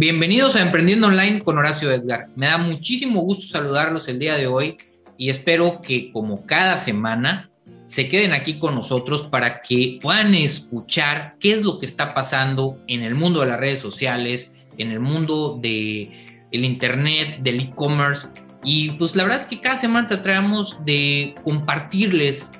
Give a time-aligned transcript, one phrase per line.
[0.00, 2.28] Bienvenidos a Emprendiendo Online con Horacio Edgar.
[2.34, 4.78] Me da muchísimo gusto saludarlos el día de hoy
[5.18, 7.50] y espero que como cada semana
[7.84, 12.82] se queden aquí con nosotros para que puedan escuchar qué es lo que está pasando
[12.86, 18.28] en el mundo de las redes sociales, en el mundo de el internet, del e-commerce
[18.64, 22.50] y pues la verdad es que cada semana tratamos de compartirles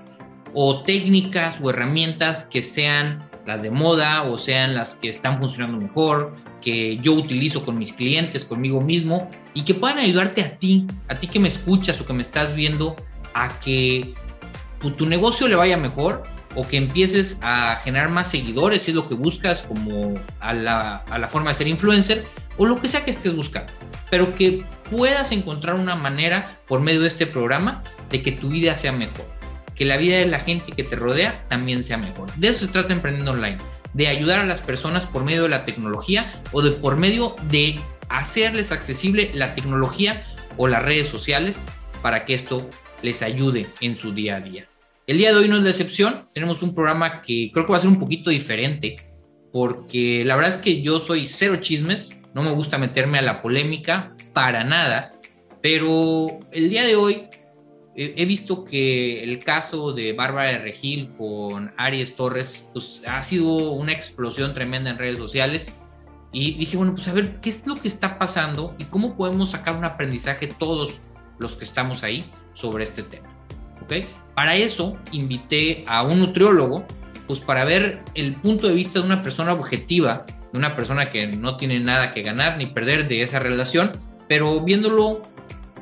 [0.52, 5.78] o técnicas o herramientas que sean las de moda o sean las que están funcionando
[5.78, 10.86] mejor, que yo utilizo con mis clientes, conmigo mismo, y que puedan ayudarte a ti,
[11.08, 12.96] a ti que me escuchas o que me estás viendo,
[13.34, 14.14] a que
[14.96, 16.22] tu, negocio le vaya mejor
[16.54, 20.96] o que empieces a generar más seguidores, si es lo que buscas, como a la,
[20.96, 22.24] a la forma de ser influencer,
[22.56, 23.72] o lo que sea que estés buscando,
[24.10, 28.76] pero que puedas encontrar una manera por medio de este programa de que tu vida
[28.76, 29.26] sea mejor,
[29.76, 32.34] que la vida de la gente que te rodea también sea mejor.
[32.34, 33.58] De eso se trata Emprendiendo Online
[33.94, 37.78] de ayudar a las personas por medio de la tecnología o de por medio de
[38.08, 40.24] hacerles accesible la tecnología
[40.56, 41.64] o las redes sociales
[42.02, 42.68] para que esto
[43.02, 44.68] les ayude en su día a día.
[45.06, 47.78] El día de hoy no es la excepción, tenemos un programa que creo que va
[47.78, 48.96] a ser un poquito diferente
[49.52, 53.42] porque la verdad es que yo soy cero chismes, no me gusta meterme a la
[53.42, 55.12] polémica para nada,
[55.60, 57.24] pero el día de hoy
[58.02, 63.72] he visto que el caso de Bárbara de Regil con Aries Torres pues, ha sido
[63.72, 65.76] una explosión tremenda en redes sociales.
[66.32, 69.50] Y dije, bueno, pues a ver, ¿qué es lo que está pasando y cómo podemos
[69.50, 70.94] sacar un aprendizaje todos
[71.38, 73.28] los que estamos ahí sobre este tema?
[73.82, 74.06] ¿Ok?
[74.34, 76.86] Para eso invité a un nutriólogo,
[77.26, 81.26] pues para ver el punto de vista de una persona objetiva, de una persona que
[81.26, 83.92] no tiene nada que ganar ni perder de esa relación,
[84.26, 85.20] pero viéndolo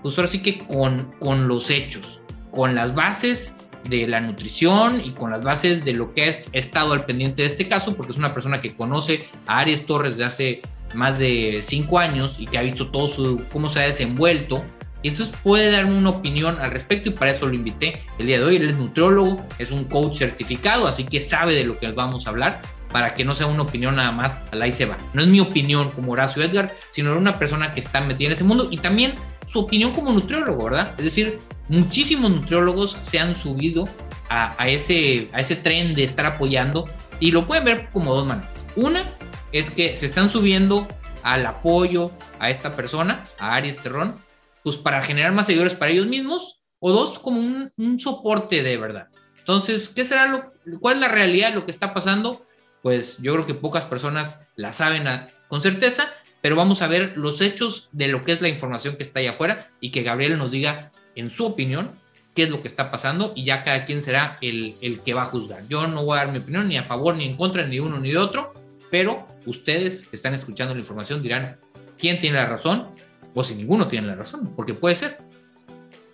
[0.03, 3.57] pues ahora sí que con, con los hechos, con las bases
[3.89, 7.49] de la nutrición y con las bases de lo que he estado al pendiente de
[7.49, 10.63] este caso, porque es una persona que conoce a Aries Torres de hace
[10.95, 14.65] más de cinco años y que ha visto todo su, cómo se ha desenvuelto.
[15.01, 18.39] Y entonces puede darme una opinión al respecto y para eso lo invité el día
[18.39, 18.57] de hoy.
[18.57, 22.31] Él es nutriólogo, es un coach certificado, así que sabe de lo que vamos a
[22.31, 24.97] hablar para que no sea una opinión nada más al ahí se va.
[25.13, 28.33] No es mi opinión como Horacio Edgar, sino de una persona que está metida en
[28.33, 29.15] ese mundo y también
[29.47, 30.95] su opinión como nutriólogo, ¿verdad?
[30.99, 31.39] Es decir,
[31.69, 33.85] muchísimos nutriólogos se han subido
[34.29, 36.89] a, ese, a ese tren de estar apoyando
[37.21, 38.67] y lo pueden ver como dos maneras.
[38.77, 39.07] Una
[39.53, 40.87] es que se están subiendo
[41.23, 44.21] al apoyo a esta persona, a Aries Terrón,
[44.63, 48.77] pues para generar más seguidores para ellos mismos, o dos, como un, un soporte de
[48.77, 49.09] verdad.
[49.39, 52.45] Entonces, ¿qué será lo, cuál es la realidad de lo que está pasando?
[52.83, 55.05] Pues yo creo que pocas personas la saben
[55.49, 59.03] con certeza, pero vamos a ver los hechos de lo que es la información que
[59.03, 61.91] está ahí afuera y que Gabriel nos diga, en su opinión,
[62.35, 65.23] qué es lo que está pasando y ya cada quien será el, el que va
[65.23, 65.67] a juzgar.
[65.69, 67.81] Yo no voy a dar mi opinión ni a favor ni en contra ni de
[67.81, 68.55] uno ni de otro,
[68.91, 71.59] pero ustedes que están escuchando la información dirán
[71.99, 72.89] quién tiene la razón
[73.35, 75.19] o si ninguno tiene la razón, porque puede ser.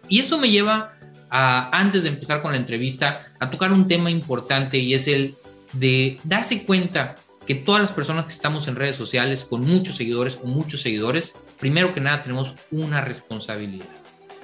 [0.08, 0.94] Y eso me lleva
[1.30, 5.34] a, antes de empezar con la entrevista, a tocar un tema importante y es el
[5.78, 10.38] de darse cuenta que todas las personas que estamos en redes sociales con muchos seguidores
[10.42, 13.86] o muchos seguidores, primero que nada tenemos una responsabilidad.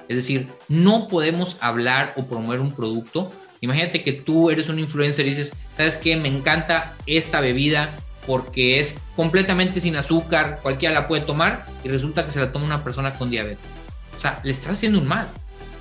[0.07, 3.31] Es decir, no podemos hablar o promover un producto.
[3.61, 6.15] Imagínate que tú eres un influencer y dices, ¿sabes qué?
[6.15, 7.89] Me encanta esta bebida
[8.27, 12.65] porque es completamente sin azúcar, cualquiera la puede tomar y resulta que se la toma
[12.65, 13.71] una persona con diabetes.
[14.17, 15.27] O sea, le estás haciendo un mal.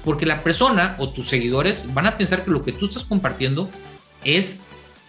[0.05, 3.69] Porque la persona o tus seguidores van a pensar que lo que tú estás compartiendo
[4.25, 4.59] es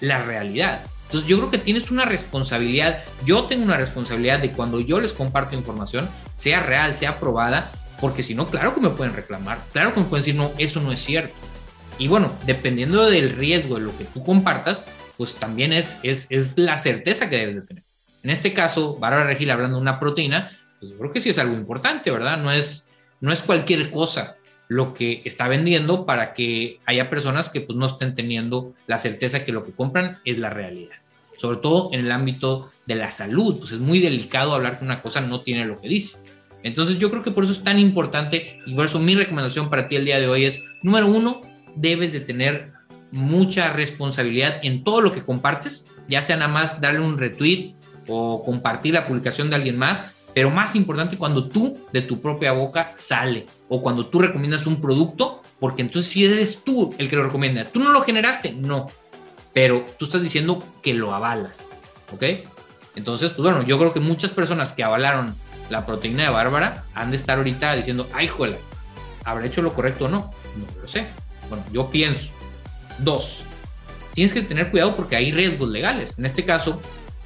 [0.02, 0.82] la realidad.
[1.06, 5.14] Entonces yo creo que tienes una responsabilidad, yo tengo una responsabilidad de cuando yo les
[5.14, 9.94] comparto información, sea real, sea probada, porque si no, claro que me pueden reclamar, claro
[9.94, 11.34] que me pueden decir, no, eso no es cierto.
[12.00, 14.86] Y bueno, dependiendo del riesgo de lo que tú compartas,
[15.18, 17.84] pues también es, es, es la certeza que debes de tener.
[18.24, 21.38] En este caso, Bárbara Regil hablando de una proteína, pues yo creo que sí es
[21.38, 22.38] algo importante, ¿verdad?
[22.38, 22.88] No es,
[23.20, 24.38] no es cualquier cosa
[24.72, 29.44] lo que está vendiendo para que haya personas que pues no estén teniendo la certeza
[29.44, 31.02] que lo que compran es la realidad
[31.42, 35.02] sobre todo en el ámbito de la salud, pues es muy delicado hablar que una
[35.02, 36.18] cosa no tiene lo que dice.
[36.62, 39.88] Entonces yo creo que por eso es tan importante y por eso mi recomendación para
[39.88, 41.42] ti el día de hoy es, número uno,
[41.76, 42.74] debes de tener
[43.12, 47.74] mucha responsabilidad en todo lo que compartes, ya sea nada más darle un retweet
[48.08, 52.54] o compartir la publicación de alguien más, pero más importante cuando tú de tu propia
[52.54, 57.16] boca sale o cuando tú recomiendas un producto, porque entonces si eres tú el que
[57.16, 58.88] lo recomienda, tú no lo generaste, no,
[59.54, 61.68] pero tú estás diciendo que lo avalas,
[62.14, 62.24] ¿ok?
[62.96, 65.36] Entonces, pues bueno, yo creo que muchas personas que avalaron
[65.70, 68.58] la proteína de Bárbara han de estar ahorita diciendo, ay, juela,
[69.24, 70.32] ¿habrá hecho lo correcto o no?
[70.58, 71.06] No lo sé.
[71.50, 72.30] Bueno, yo pienso.
[73.00, 73.40] Dos,
[74.14, 76.18] tienes que tener cuidado porque hay riesgos legales.
[76.18, 76.82] En este caso,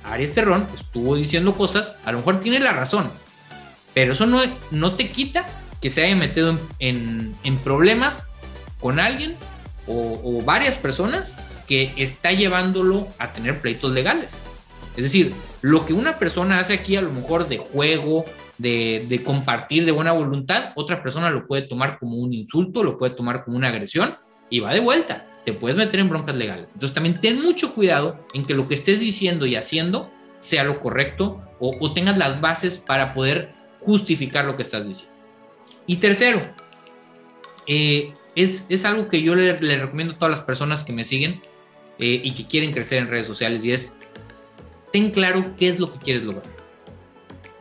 [0.06, 3.10] Aries Terrón estuvo diciendo cosas, a lo mejor tiene la razón,
[3.94, 4.42] pero eso no,
[4.72, 5.46] no te quita
[5.81, 8.24] que se haya metido en, problemas
[8.80, 9.36] con alguien
[9.88, 11.38] o, varias personas
[11.68, 14.44] que está llevándolo a tener pleitos legales.
[14.98, 18.25] Es decir, lo que una persona hace aquí a lo mejor de juego,
[18.57, 22.98] de, de, compartir de buena voluntad, otra persona lo puede tomar como un insulto, lo
[22.98, 24.16] puede tomar como una agresión
[24.50, 25.25] y va de vuelta.
[25.45, 26.71] Te puedes meter en broncas legales.
[26.74, 30.80] Entonces también ten mucho cuidado en que lo que estés diciendo y haciendo sea lo
[30.80, 33.50] correcto o, tengas las bases para poder
[33.80, 35.15] justificar lo que estás diciendo.
[35.88, 36.42] Y tercero,
[37.68, 41.42] eh, es, es, algo que yo le, recomiendo a todas las personas que me siguen
[41.97, 43.97] eh, y que quieren crecer en redes sociales y es,
[44.92, 46.45] ten claro qué es lo que quieres lograr.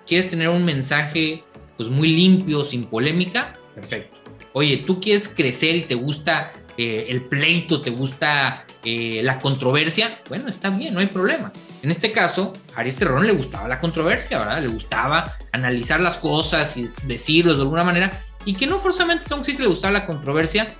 [0.06, 1.44] ¿Quieres tener un mensaje
[1.76, 3.58] pues muy limpio, sin polémica?
[3.74, 4.16] Perfecto.
[4.52, 10.10] Oye, tú quieres crecer y te gusta eh, el pleito, te gusta eh, la controversia,
[10.28, 11.52] bueno, está bien, no hay problema.
[11.82, 14.62] En este caso, a Aries Terrón le gustaba la controversia, ¿verdad?
[14.62, 19.56] Le gustaba analizar las cosas y decirlos de alguna manera, y que no forzosamente decir
[19.56, 20.74] que le gustaba la controversia,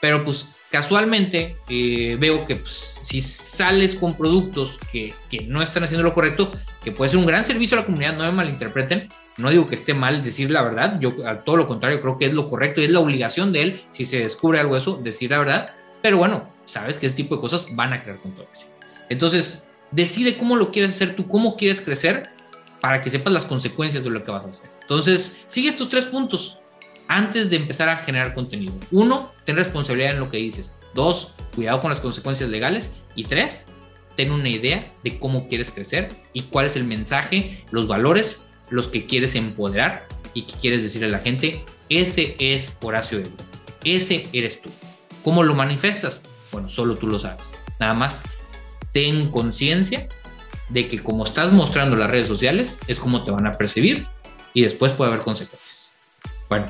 [0.00, 5.14] pero pues casualmente eh, veo que pues, si sales con productos que,
[5.46, 6.50] no están haciendo lo correcto,
[6.82, 9.76] que puede ser un gran servicio a la comunidad, no me malinterpreten, no digo que
[9.76, 12.80] esté mal decir la verdad, yo a todo lo contrario creo que es lo correcto
[12.80, 15.72] y es la obligación de él, si se descubre algo de eso, decir la verdad,
[16.02, 18.66] pero bueno, sabes que ese tipo de cosas van a crear controversia.
[19.10, 22.24] Entonces, decide cómo lo quieres hacer tú, cómo quieres crecer
[22.80, 24.70] para que sepas las consecuencias de lo que vas a hacer.
[24.82, 26.58] Entonces, sigue estos tres puntos
[27.08, 28.74] antes de empezar a generar contenido.
[28.90, 30.72] Uno, ten responsabilidad en lo que dices.
[30.94, 32.90] Dos, cuidado con las consecuencias legales.
[33.14, 33.66] Y tres,
[34.16, 38.40] ten una idea de cómo quieres crecer y cuál es el mensaje, los valores
[38.70, 43.30] los que quieres empoderar y que quieres decirle a la gente, ese es Horacio Evo,
[43.84, 44.70] ese eres tú.
[45.22, 46.22] ¿Cómo lo manifestas?
[46.50, 47.46] Bueno, solo tú lo sabes.
[47.78, 48.22] Nada más,
[48.92, 50.08] ten conciencia
[50.68, 54.06] de que como estás mostrando las redes sociales, es como te van a percibir
[54.54, 55.92] y después puede haber consecuencias.
[56.48, 56.66] Bueno,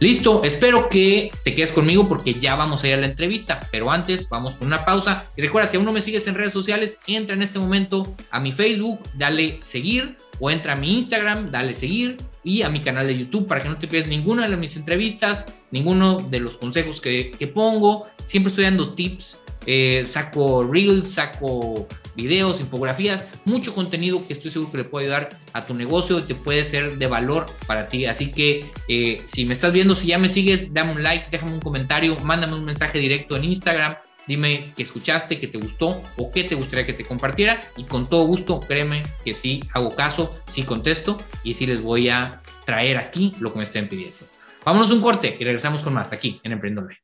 [0.00, 3.90] Listo, espero que te quedes conmigo porque ya vamos a ir a la entrevista, pero
[3.90, 5.26] antes vamos con una pausa.
[5.36, 8.40] Y recuerda, si aún no me sigues en redes sociales, entra en este momento a
[8.40, 13.06] mi Facebook, dale seguir o entra a mi Instagram, dale seguir y a mi canal
[13.06, 17.00] de YouTube para que no te pierdas ninguna de mis entrevistas, ninguno de los consejos
[17.00, 18.06] que, que pongo.
[18.26, 24.70] Siempre estoy dando tips eh, saco reels, saco videos, infografías, mucho contenido que estoy seguro
[24.70, 28.06] que le puede ayudar a tu negocio y te puede ser de valor para ti.
[28.06, 31.52] Así que eh, si me estás viendo, si ya me sigues, dame un like, déjame
[31.52, 33.96] un comentario, mándame un mensaje directo en Instagram.
[34.26, 37.60] Dime que escuchaste, que te gustó o qué te gustaría que te compartiera.
[37.76, 42.08] Y con todo gusto, créeme que sí hago caso, sí contesto y sí les voy
[42.08, 44.16] a traer aquí lo que me estén pidiendo.
[44.64, 47.03] Vámonos un corte y regresamos con más aquí en Emprendedor.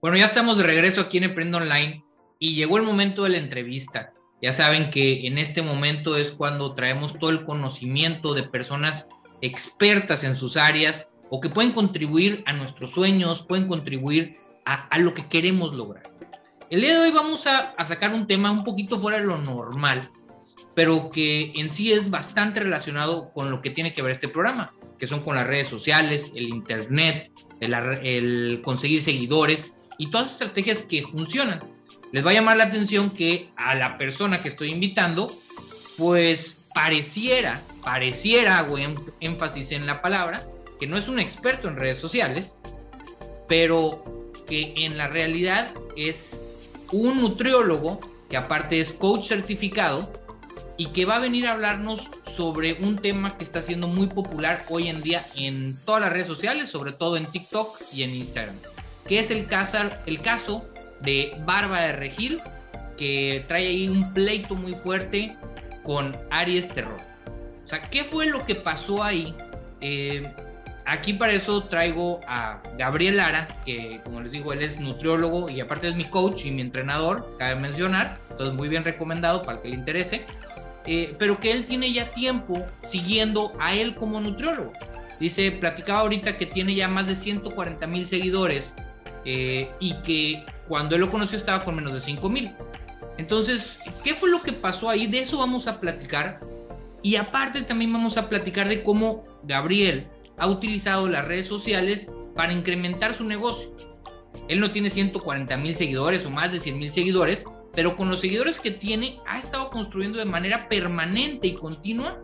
[0.00, 2.04] Bueno, ya estamos de regreso aquí en Emprendo Online
[2.38, 4.12] y llegó el momento de la entrevista.
[4.40, 9.08] Ya saben que en este momento es cuando traemos todo el conocimiento de personas
[9.40, 14.34] expertas en sus áreas o que pueden contribuir a nuestros sueños, pueden contribuir
[14.64, 16.04] a, lo que queremos lograr.
[16.70, 19.38] El día de hoy vamos a, a sacar un tema un poquito fuera de lo
[19.38, 20.08] normal,
[20.76, 24.74] pero que en sí es bastante relacionado con lo que tiene que ver este programa,
[24.96, 30.82] que son con las redes sociales, el internet, el, el conseguir seguidores y todas estrategias
[30.82, 31.62] que funcionan.
[32.12, 35.30] Les va a llamar la atención que a la persona que estoy invitando,
[35.98, 38.76] pues pareciera, pareciera, hago
[39.20, 40.40] énfasis en la palabra,
[40.80, 42.62] que no es un experto en redes sociales,
[43.48, 46.40] pero que en la realidad es
[46.92, 50.10] un nutriólogo que aparte es coach certificado
[50.76, 54.64] y que va a venir a hablarnos sobre un tema que está siendo muy popular
[54.68, 58.56] hoy en día en todas las redes sociales, sobre todo en TikTok y en Instagram
[59.08, 60.68] que es el caso, el caso
[61.00, 62.40] de Barba de Regil,
[62.98, 65.34] que trae ahí un pleito muy fuerte
[65.82, 67.00] con Aries Terror.
[67.64, 69.34] O sea, ¿qué fue lo que pasó ahí?
[69.80, 70.30] Eh,
[70.84, 75.60] aquí para eso traigo a Gabriel Lara, que como les digo, él es nutriólogo y
[75.60, 79.62] aparte es mi coach y mi entrenador, cabe mencionar, entonces muy bien recomendado para el
[79.62, 80.26] que le interese,
[80.84, 84.72] eh, pero que él tiene ya tiempo siguiendo a él como nutriólogo.
[85.20, 88.74] Dice, platicaba ahorita que tiene ya más de 140 mil seguidores
[89.30, 92.50] eh, y que cuando él lo conoció estaba con menos de 5 mil.
[93.18, 95.06] Entonces, ¿qué fue lo que pasó ahí?
[95.06, 96.40] De eso vamos a platicar.
[97.02, 100.06] Y aparte también vamos a platicar de cómo Gabriel
[100.38, 103.70] ha utilizado las redes sociales para incrementar su negocio.
[104.48, 107.44] Él no tiene 140 mil seguidores o más de 100 mil seguidores,
[107.74, 112.18] pero con los seguidores que tiene ha estado construyendo de manera permanente y continua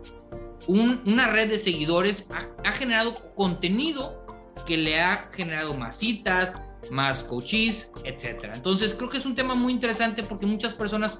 [0.67, 2.25] una red de seguidores,
[2.63, 4.25] ha generado contenido
[4.65, 6.57] que le ha generado más citas,
[6.91, 8.51] más coaches, etc.
[8.53, 11.19] Entonces creo que es un tema muy interesante porque muchas personas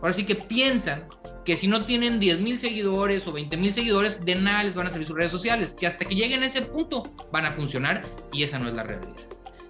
[0.00, 1.06] ahora sí que piensan
[1.44, 4.86] que si no tienen 10 mil seguidores o 20 mil seguidores, de nada les van
[4.86, 8.02] a servir sus redes sociales, que hasta que lleguen a ese punto van a funcionar
[8.32, 9.14] y esa no es la realidad.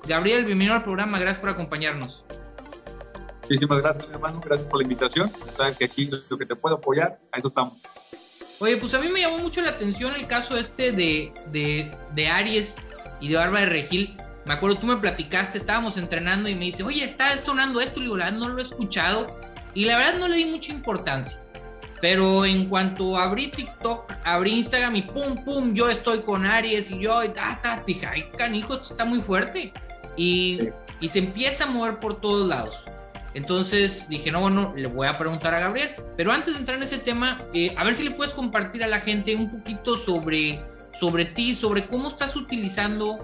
[0.06, 2.24] Gabriel, bienvenido al programa, gracias por acompañarnos.
[3.42, 5.30] Muchísimas gracias, hermano, gracias por la invitación.
[5.50, 7.74] sabes que aquí lo que te puedo apoyar, ahí estamos.
[8.60, 12.28] Oye, pues a mí me llamó mucho la atención el caso este de, de, de
[12.28, 12.76] Aries
[13.20, 14.16] y de Barba de Regil.
[14.46, 18.04] Me acuerdo, tú me platicaste, estábamos entrenando y me dice, oye, está sonando esto, y
[18.04, 19.26] digo, no lo he escuchado.
[19.72, 21.38] Y la verdad no le di mucha importancia.
[22.00, 26.98] Pero en cuanto abrí TikTok, abrí Instagram y pum, pum, yo estoy con Aries y
[26.98, 29.72] yo, ta, ta, dije, ay, canijo, esto está muy fuerte.
[30.16, 30.68] Y,
[31.00, 32.76] y se empieza a mover por todos lados.
[33.34, 35.90] Entonces dije, no, bueno, le voy a preguntar a Gabriel.
[36.16, 38.86] Pero antes de entrar en ese tema, eh, a ver si le puedes compartir a
[38.86, 40.60] la gente un poquito sobre,
[41.00, 43.18] sobre ti, sobre cómo estás utilizando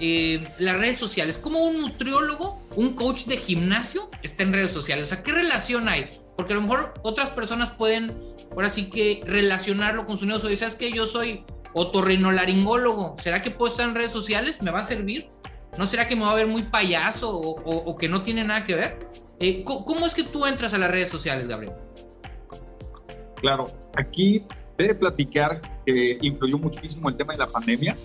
[0.00, 1.38] eh, las redes sociales.
[1.38, 5.04] ¿Cómo un nutriólogo, un coach de gimnasio está en redes sociales?
[5.04, 6.08] O sea, ¿qué relación hay?
[6.36, 8.16] Porque a lo mejor otras personas pueden,
[8.52, 10.56] ahora sí que relacionarlo con su negocio.
[10.56, 13.16] ¿Sabes que Yo soy otorrinolaringólogo.
[13.20, 14.62] ¿Será que puedo estar en redes sociales?
[14.62, 15.28] ¿Me va a servir?
[15.78, 18.74] ¿No será que me va a ver muy payaso o, que no tiene nada que
[18.74, 18.98] ver?
[19.38, 21.74] Eh, ¿Cómo es que tú entras a las redes sociales, Gabriel?
[23.36, 23.64] Claro,
[23.96, 24.44] aquí
[24.76, 27.96] debe platicar que influyó muchísimo el tema de la pandemia.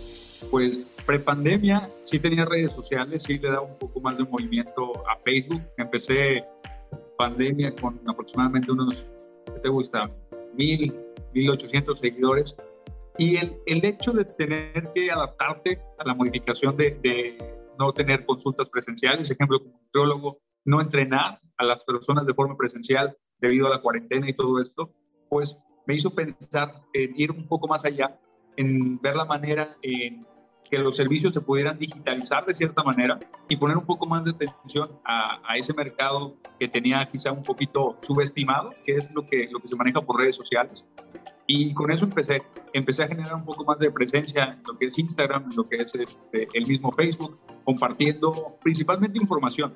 [0.52, 5.18] Pues prepandemia sí tenía redes sociales, sí le daba un poco más de movimiento a
[5.24, 5.62] Facebook.
[5.78, 6.44] Empecé
[7.18, 9.06] pandemia con aproximadamente unos,
[9.46, 10.10] ¿qué te gusta?
[10.54, 10.94] Mil,
[11.34, 12.56] mil ochocientos seguidores.
[13.18, 17.38] Y el, el, hecho de tener que adaptarte a la modificación de, de
[17.80, 23.16] no tener consultas presenciales, ejemplo, como nutriólogo, no entrenar a las personas de forma presencial
[23.40, 24.92] debido a la cuarentena y todo esto,
[25.30, 25.58] pues
[25.88, 28.20] me hizo pensar en ir un poco más allá,
[28.58, 30.26] en ver la manera en
[30.70, 34.32] que los servicios se pudieran digitalizar de cierta manera y poner un poco más de
[34.32, 39.48] atención a, a, ese mercado que tenía quizá un poquito subestimado, que es lo que,
[39.52, 40.86] lo que se maneja por redes sociales.
[41.48, 42.42] Y con eso empecé,
[42.74, 45.68] empecé a generar un poco más de presencia en lo que es Instagram, en lo
[45.68, 49.74] que es este, el mismo Facebook, compartiendo principalmente información.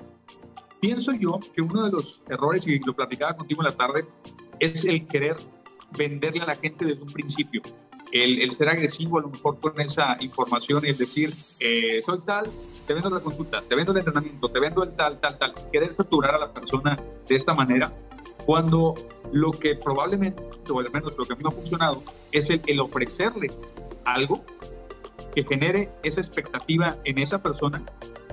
[0.80, 4.06] Pienso yo que uno de los errores, y lo platicaba contigo en la tarde,
[4.58, 5.36] es el querer
[5.96, 7.62] venderle a la gente desde un principio
[8.12, 12.44] el, ser agresivo a lo mejor con esa información y el decir, eh, soy tal,
[12.86, 15.94] te vendo la consulta, te vendo el entrenamiento, te vendo el tal, tal, tal, querer
[15.94, 16.98] saturar a la persona
[17.28, 17.92] de esta manera,
[18.44, 18.94] cuando
[19.32, 22.02] lo que probablemente, o al menos lo que a mí me ha funcionado,
[22.32, 23.50] es el, el ofrecerle
[24.04, 24.44] algo
[25.34, 27.82] que genere esa expectativa en esa persona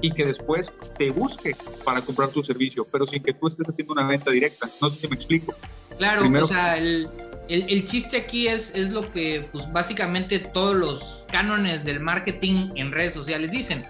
[0.01, 3.93] y que después te busque para comprar tu servicio, pero sin que tú estés haciendo
[3.93, 4.67] una venta directa.
[4.81, 5.53] No sé si me explico.
[5.97, 7.07] Claro, o sea, el,
[7.49, 12.91] el, chiste aquí es, es lo que pues básicamente todos los cánones del marketing en
[12.91, 13.83] redes sociales dicen,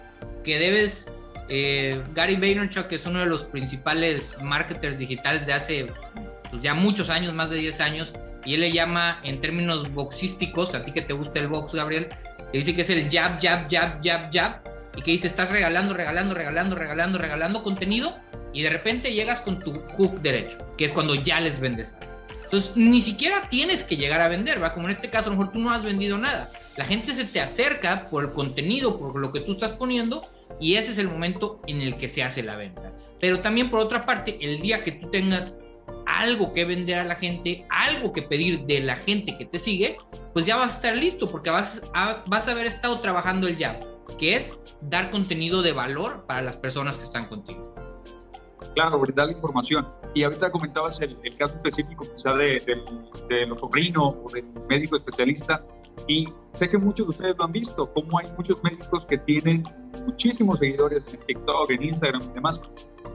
[0.44, 1.12] que debes,
[1.50, 5.88] eh, Gary Vaynerchuk es uno de los principales marketers digitales de hace
[6.50, 8.14] pues, ya muchos años, más de 10 años,
[8.46, 12.08] y él le llama en términos boxísticos, a ti que te gusta el box, Gabriel,
[12.52, 14.62] te dice que es el jab, jab, jab, jab, jab,
[14.96, 18.16] y que dice, estás regalando, regalando, regalando, regalando, regalando contenido,
[18.54, 21.96] y de repente llegas con tu hook derecho, que es cuando ya les vendes
[22.48, 24.74] entonces, ni siquiera tienes que llegar a vender, ¿va?
[24.74, 26.50] Como en este caso, a lo mejor tú no has vendido nada.
[26.78, 30.26] La gente se te acerca por el contenido, por lo que tú estás poniendo,
[30.62, 32.94] y ese es el momento en el que se hace la venta.
[33.20, 35.56] Pero también, por otra parte, el día que tú tengas
[36.06, 39.98] algo que vender a la gente, algo que pedir de la gente que te sigue,
[40.34, 43.58] pues ya vas a estar listo porque vas a, vas a haber estado trabajando el
[43.58, 43.78] ya,
[44.18, 47.76] que es dar contenido de valor para las personas que están contigo.
[48.74, 49.88] Claro, brindar la información.
[50.14, 52.82] Y ahorita comentabas el, caso específico quizá de, de,
[53.30, 55.64] del otorrino o del médico especialista.
[56.08, 59.64] Y sé que muchos de ustedes lo han visto, como hay muchos médicos que tienen
[60.06, 62.62] muchísimos seguidores en TikTok, en Instagram y demás,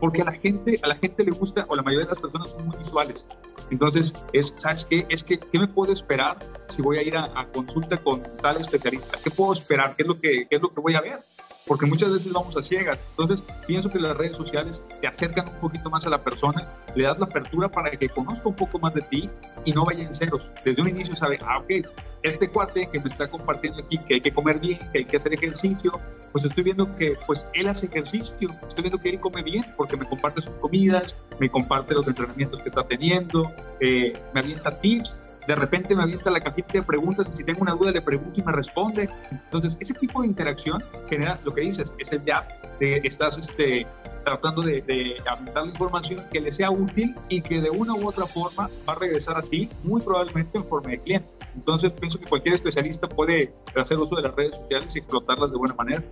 [0.00, 2.50] porque a la gente, a la gente le gusta, o la mayoría de las personas
[2.50, 3.26] son muy visuales.
[3.70, 5.06] Entonces, es, ¿sabes qué?
[5.08, 8.60] Es que, ¿qué me puedo esperar si voy a ir a, a consulta con tal
[8.60, 9.18] especialista?
[9.22, 9.94] ¿Qué puedo esperar?
[9.96, 11.20] ¿Qué es lo que, qué es lo que voy a ver?
[11.66, 12.98] Porque muchas veces vamos a ciegas.
[13.10, 17.04] Entonces, pienso que las redes sociales te acercan un poquito más a la persona, le
[17.04, 19.30] das la apertura para que conozca un poco más de ti
[19.64, 20.50] y no vaya en ceros.
[20.64, 21.86] Desde un inicio sabe, ah, ok,
[22.22, 25.16] este cuate que me está compartiendo aquí que hay que comer bien, que hay que
[25.16, 25.92] hacer ejercicio,
[26.30, 29.96] pues estoy viendo que pues él hace ejercicio, estoy viendo que él come bien porque
[29.96, 33.50] me comparte sus comidas, me comparte los entrenamientos que está teniendo,
[33.80, 37.60] eh, me avienta tips de repente me avienta la cajita de preguntas y si tengo
[37.62, 39.08] una duda le pregunto y me responde.
[39.30, 42.44] Entonces, ese tipo de interacción genera lo que dices, es el jab,
[42.78, 43.86] de estás este,
[44.24, 48.26] tratando de, de la información que le sea útil y que de una u otra
[48.26, 51.32] forma va a regresar a ti, muy probablemente en forma de cliente.
[51.54, 55.56] Entonces pienso que cualquier especialista puede hacer uso de las redes sociales y explotarlas de
[55.56, 56.02] buena manera.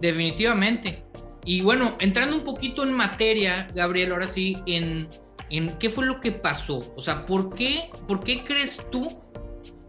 [0.00, 1.02] Definitivamente.
[1.44, 5.08] Y bueno, entrando un poquito en materia, Gabriel, ahora sí, en,
[5.50, 6.82] en qué fue lo que pasó.
[6.96, 9.06] O sea, ¿por qué, por qué crees tú?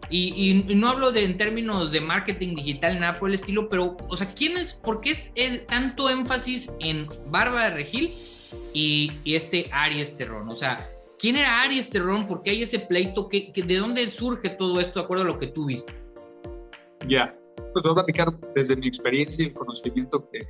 [0.09, 3.95] Y, y, no hablo de en términos de marketing digital, nada por el estilo, pero,
[4.07, 8.09] o sea, ¿quién es, por qué es tanto énfasis en Barba de Regil
[8.73, 10.49] y, y este Aries Terrón?
[10.49, 10.89] O sea,
[11.19, 12.27] ¿quién era Aries Terrón?
[12.27, 13.29] ¿Por qué hay ese pleito?
[13.29, 15.93] ¿Qué, ¿De dónde surge todo esto, de acuerdo a lo que tú viste?
[17.07, 17.27] Ya,
[17.73, 20.47] pues voy a platicar desde mi experiencia y el conocimiento que,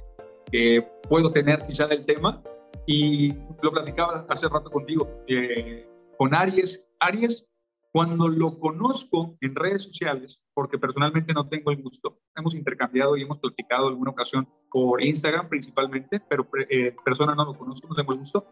[0.51, 2.41] que puedo tener quizá del tema.
[2.85, 6.85] Y lo platicaba hace rato contigo, eh, con Aries.
[6.99, 7.47] Aries,
[7.91, 13.23] cuando lo conozco en redes sociales, porque personalmente no tengo el gusto, hemos intercambiado y
[13.23, 18.13] hemos platicado alguna ocasión por Instagram principalmente, pero eh, persona no lo conozco, no tengo
[18.13, 18.45] el gusto.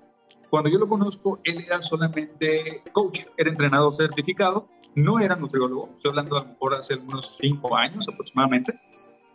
[0.49, 6.09] Cuando yo lo conozco, él era solamente coach, era entrenador certificado, no era nutriólogo, estoy
[6.09, 8.79] hablando a lo mejor hace unos cinco años aproximadamente,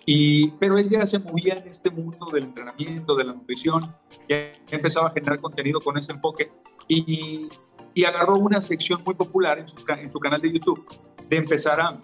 [0.06, 3.94] y, pero él ya se movía en este mundo del entrenamiento, de la nutrición,
[4.28, 6.50] ya empezaba a generar contenido con ese enfoque
[6.88, 7.48] y,
[7.94, 10.84] y agarró una sección muy popular en su, en su canal de YouTube
[11.28, 12.00] de empezar a,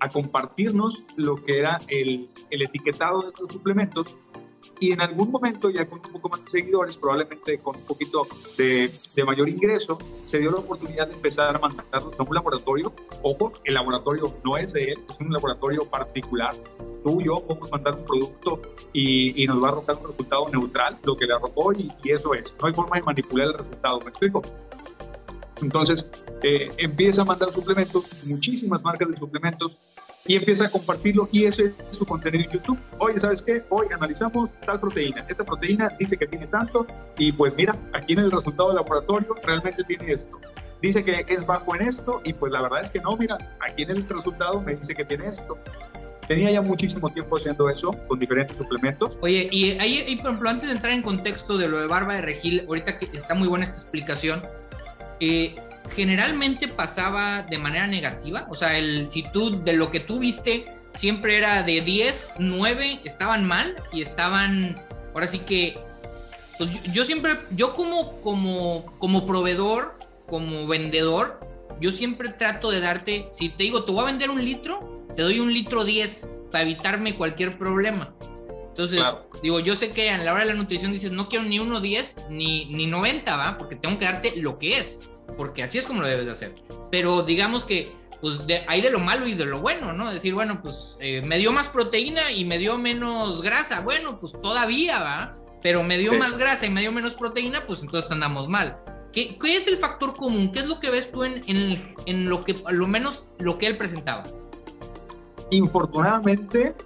[0.00, 4.16] a compartirnos lo que era el, el etiquetado de los suplementos
[4.80, 8.26] y en algún momento, ya con un poco más de seguidores, probablemente con un poquito
[8.56, 12.92] de, de, mayor ingreso, se dio la oportunidad de empezar a mandarlos a un laboratorio.
[13.22, 16.54] Ojo, el laboratorio no es de él, es un laboratorio particular.
[17.04, 20.48] Tú y yo podemos mandar un producto y, y nos va a arrojar un resultado
[20.48, 22.54] neutral, lo que le arrojó, y, y, eso es.
[22.60, 24.42] No hay forma de manipular el resultado, ¿me explico?
[25.62, 26.10] Entonces,
[26.42, 29.78] eh, empieza a mandar suplementos, muchísimas marcas de suplementos,
[30.26, 32.78] y empieza a compartirlo y ese es su contenido en YouTube.
[32.98, 33.62] Oye, ¿sabes qué?
[33.68, 35.24] Hoy analizamos tal proteína.
[35.28, 36.86] Esta proteína dice que tiene tanto
[37.18, 40.38] y pues mira, aquí en el resultado del laboratorio realmente tiene esto.
[40.80, 43.82] Dice que es bajo en esto y pues la verdad es que no, mira, aquí
[43.82, 45.58] en el resultado me dice que tiene esto.
[46.26, 49.18] Tenía ya muchísimo tiempo haciendo eso con diferentes suplementos.
[49.20, 52.22] Oye, y ahí, por ejemplo, antes de entrar en contexto de lo de barba de
[52.22, 54.42] regil, ahorita que está muy buena esta explicación,
[55.18, 55.56] eh,
[55.90, 58.46] generalmente pasaba de manera negativa.
[58.50, 60.64] O sea, el, si tú de lo que tú viste
[60.94, 64.78] siempre era de 10, 9 estaban mal y estaban,
[65.14, 65.76] ahora sí que,
[66.58, 71.40] pues yo, siempre, yo como, como, como proveedor, como vendedor,
[71.80, 75.22] yo siempre trato de darte, si te digo, te voy a vender un litro, te
[75.22, 78.14] doy un litro 10 para evitarme cualquier problema.
[78.68, 79.04] Entonces,
[79.42, 81.80] digo, yo sé que a la hora de la nutrición dices, no quiero ni uno
[81.80, 83.58] 10 ni, ni 90, ¿va?
[83.58, 86.54] Porque tengo que darte lo que es porque así es como lo debes de hacer.
[86.90, 87.90] Pero digamos que
[88.22, 90.12] pues hay de lo malo y de lo bueno, ¿no?
[90.12, 93.80] Decir, bueno, pues eh, me dio más proteína y me dio menos grasa.
[93.80, 97.82] Bueno, pues todavía va, pero me dio más grasa y me dio menos proteína, pues
[97.82, 98.78] entonces andamos mal.
[99.12, 100.52] ¿Qué, ¿Qué, es el factor común?
[100.52, 103.58] ¿Qué es lo que ves tú en, en, en lo que, a lo menos, lo
[103.58, 104.22] que él presentaba?
[105.50, 106.76] Infortunadamente,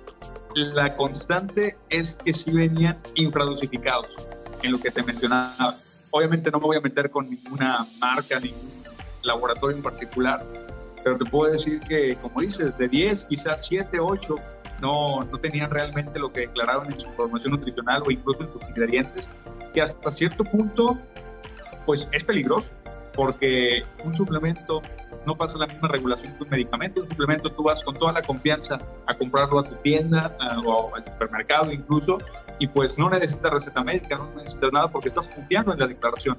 [0.54, 4.08] la constante es que sí venían infradosificados
[4.62, 5.76] en lo que te mencionaba
[6.10, 8.70] Obviamente no me voy a meter con ninguna marca, ningún
[9.22, 10.42] laboratorio en particular,
[11.02, 14.36] pero te puedo decir que, como dices, de 10, quizás 7, 8
[14.80, 18.62] no, no tenían realmente lo que declaraban en su información nutricional o incluso en sus
[18.68, 19.28] ingredientes,
[19.74, 20.98] que hasta cierto punto,
[21.84, 22.72] pues es peligroso,
[23.14, 24.82] porque un suplemento
[25.26, 27.02] no pasa la misma regulación que un medicamento.
[27.02, 31.04] Un suplemento tú vas con toda la confianza a comprarlo a tu tienda o al
[31.04, 32.18] supermercado incluso
[32.58, 36.38] y pues no necesitas receta médica, no necesitas nada porque estás confiando en la declaración.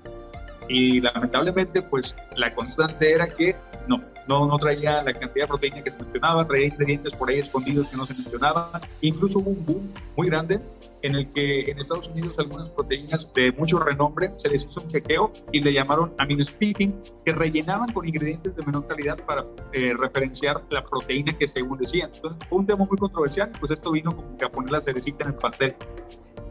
[0.70, 3.56] Y lamentablemente, pues la constante era que
[3.88, 7.88] no, no, traía la cantidad de proteína que se mencionaba, traía ingredientes por ahí escondidos
[7.90, 8.82] que no se mencionaban.
[9.02, 10.60] Incluso hubo un boom muy grande
[11.02, 14.90] en el que en Estados Unidos algunas proteínas de mucho renombre se les hizo un
[14.90, 16.94] chequeo y le llamaron amino-speaking,
[17.26, 22.10] que rellenaban con ingredientes de menor calidad para eh, referenciar la proteína que según decían.
[22.14, 25.24] Entonces fue un tema muy controversial, pues esto vino como que a poner la cerecita
[25.24, 25.76] en el pastel.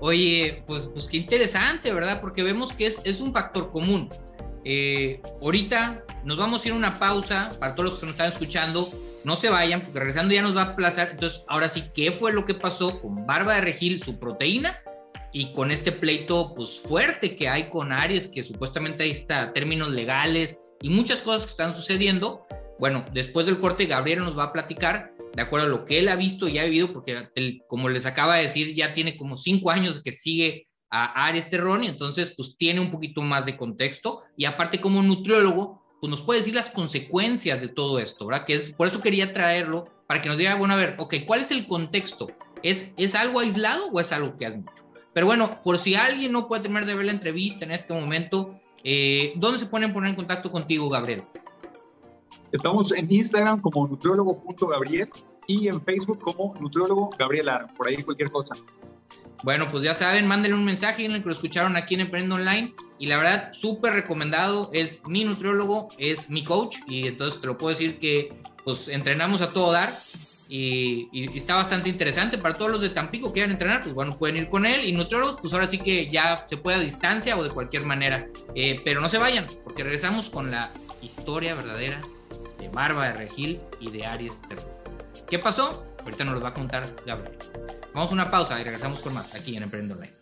[0.00, 2.20] Oye, pues, pues qué interesante, ¿verdad?
[2.20, 4.08] Porque vemos que es, es un factor común.
[4.68, 8.32] Eh, ahorita nos vamos a ir a una pausa para todos los que nos están
[8.32, 8.88] escuchando.
[9.24, 11.10] No se vayan, porque regresando ya nos va a aplazar.
[11.12, 14.76] Entonces, ahora sí, ¿qué fue lo que pasó con Barba de Regil, su proteína?
[15.32, 19.90] Y con este pleito, pues fuerte que hay con Aries, que supuestamente ahí está términos
[19.90, 22.44] legales y muchas cosas que están sucediendo.
[22.80, 26.08] Bueno, después del corte, Gabriel nos va a platicar de acuerdo a lo que él
[26.08, 27.28] ha visto y ha vivido, porque
[27.68, 30.66] como les acaba de decir, ya tiene como cinco años que sigue
[31.04, 35.82] a Aries Terroni, entonces pues tiene un poquito más de contexto y aparte como nutriólogo,
[36.00, 38.44] pues nos puede decir las consecuencias de todo esto, ¿verdad?
[38.44, 41.40] Que es, por eso quería traerlo, para que nos diga, bueno, a ver, ok, ¿cuál
[41.40, 42.28] es el contexto?
[42.62, 44.84] ¿Es, ¿Es algo aislado o es algo que has mucho?
[45.12, 48.60] Pero bueno, por si alguien no puede terminar de ver la entrevista en este momento,
[48.84, 51.22] eh, ¿dónde se pueden poner en contacto contigo, Gabriel?
[52.52, 55.08] Estamos en Instagram como nutriólogo.gabriel
[55.46, 58.54] y en Facebook como nutriólogo Gabriel Ara, por ahí cualquier cosa.
[59.42, 62.34] Bueno, pues ya saben, mándenle un mensaje en el que lo escucharon aquí en Emprendo
[62.34, 62.74] Online.
[62.98, 64.70] Y la verdad, súper recomendado.
[64.72, 66.78] Es mi nutriólogo, es mi coach.
[66.88, 68.32] Y entonces te lo puedo decir que
[68.64, 69.90] pues entrenamos a todo dar.
[70.48, 74.36] Y, está bastante interesante para todos los de Tampico que quieran entrenar, pues bueno, pueden
[74.36, 77.42] ir con él y nutriólogos, pues ahora sí que ya se puede a distancia o
[77.42, 80.70] de cualquier manera, eh, pero no se vayan, porque regresamos con la
[81.02, 82.00] historia verdadera
[82.60, 84.64] de Barba de Regil y de Aries Terror.
[85.28, 85.84] ¿Qué pasó?
[86.06, 87.36] Ahorita nos lo va a contar Gabriel.
[87.92, 90.14] Vamos a una pausa y regresamos con más aquí en Emprendo Online.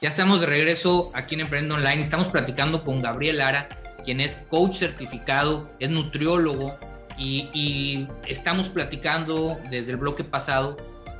[0.00, 2.00] Ya estamos de regreso aquí en Emprendo Online.
[2.00, 3.68] Estamos platicando con Gabriel Lara,
[4.02, 6.78] quien es coach certificado, es nutriólogo
[7.18, 10.78] y, y estamos platicando desde el bloque pasado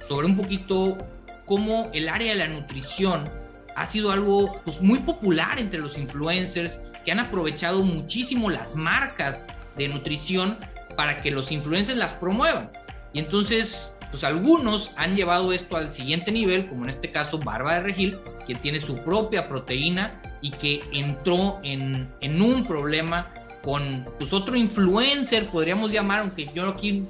[0.08, 0.96] sobre un poquito
[1.44, 3.28] cómo el área de la nutrición
[3.76, 9.44] ha sido algo pues, muy popular entre los influencers que han aprovechado muchísimo las marcas
[9.76, 10.56] de nutrición
[10.96, 12.70] para que los influencers las promuevan.
[13.12, 17.74] Y entonces, pues algunos han llevado esto al siguiente nivel, como en este caso Barba
[17.74, 24.06] de Regil, que tiene su propia proteína y que entró en, en un problema con
[24.18, 27.04] pues otro influencer, podríamos llamar, aunque yo aquí,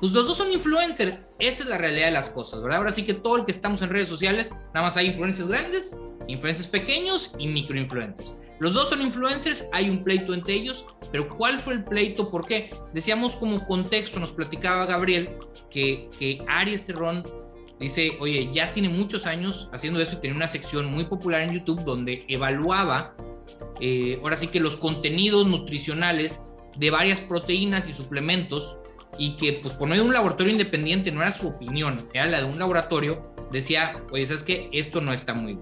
[0.00, 2.78] pues los dos son influencers, esa es la realidad de las cosas, ¿verdad?
[2.78, 5.96] Ahora sí que todo el que estamos en redes sociales, nada más hay influencers grandes,
[6.26, 8.34] influencers pequeños y microinfluencers.
[8.60, 12.30] Los dos son influencers, hay un pleito entre ellos, pero ¿cuál fue el pleito?
[12.30, 12.70] ¿Por qué?
[12.94, 15.30] Decíamos como contexto, nos platicaba Gabriel,
[15.70, 17.22] que, que Aries Terrón
[17.78, 21.54] dice, oye, ya tiene muchos años haciendo eso y tenía una sección muy popular en
[21.54, 23.14] YouTube donde evaluaba,
[23.80, 26.40] eh, ahora sí que los contenidos nutricionales
[26.76, 28.76] de varias proteínas y suplementos
[29.18, 32.40] y que pues por medio de un laboratorio independiente no era su opinión, era la
[32.40, 34.68] de un laboratorio, decía, oye, ¿sabes qué?
[34.72, 35.60] Esto no está muy bien.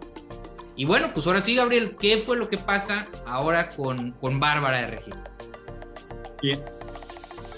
[0.77, 4.79] Y bueno, pues ahora sí, Gabriel, ¿qué fue lo que pasa ahora con, con Bárbara
[4.79, 5.15] de Regil?
[6.41, 6.61] Bien.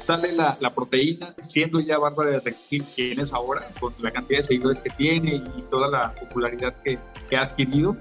[0.07, 4.45] Sale la, proteína, siendo ya Bárbara de Regil quien es ahora, con la cantidad de
[4.45, 6.99] seguidores que tiene y toda la popularidad que,
[7.29, 7.97] que ha adquirido,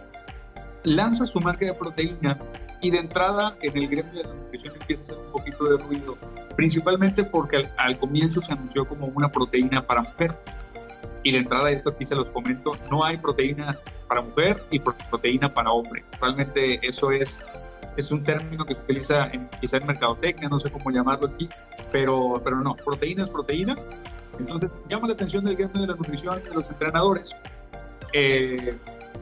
[0.84, 2.38] lanza su marca de proteína
[2.82, 5.84] y de entrada en el gremio de la nutrición empieza a hacer un poquito de
[5.84, 6.18] ruido,
[6.56, 10.36] principalmente porque al, al, comienzo se anunció como una proteína para mujer.
[11.22, 15.54] Y de entrada esto aquí se los comento, no hay proteína para mujer y proteína
[15.54, 16.04] para hombre.
[16.20, 17.39] Realmente eso es,
[17.98, 21.48] es un término que utiliza en, quizá en mercadotecnia, no sé cómo llamarlo aquí,
[21.92, 23.76] pero, pero no, proteína es proteína.
[24.39, 27.36] Entonces llama la atención del gremio de la nutrición y de los entrenadores.
[28.13, 28.76] Eh,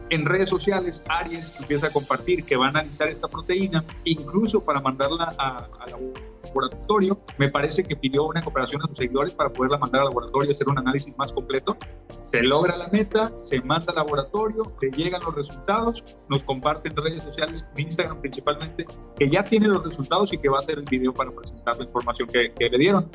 [0.10, 4.80] en redes sociales, Aries empieza a compartir que va a analizar esta proteína, incluso para
[4.80, 5.92] mandarla al
[6.48, 7.20] laboratorio.
[7.38, 10.54] Me parece que pidió una cooperación a sus seguidores para poderla mandar al laboratorio y
[10.54, 11.76] hacer un análisis más completo.
[12.32, 16.96] Se logra la meta, se manda al laboratorio, le llegan los resultados, nos comparte en
[16.96, 18.86] redes sociales, Instagram principalmente,
[19.18, 21.84] que ya tiene los resultados y que va a hacer el video para presentar la
[21.84, 23.10] información que, que le dieron.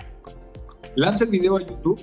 [0.94, 2.00] Lanza el video a YouTube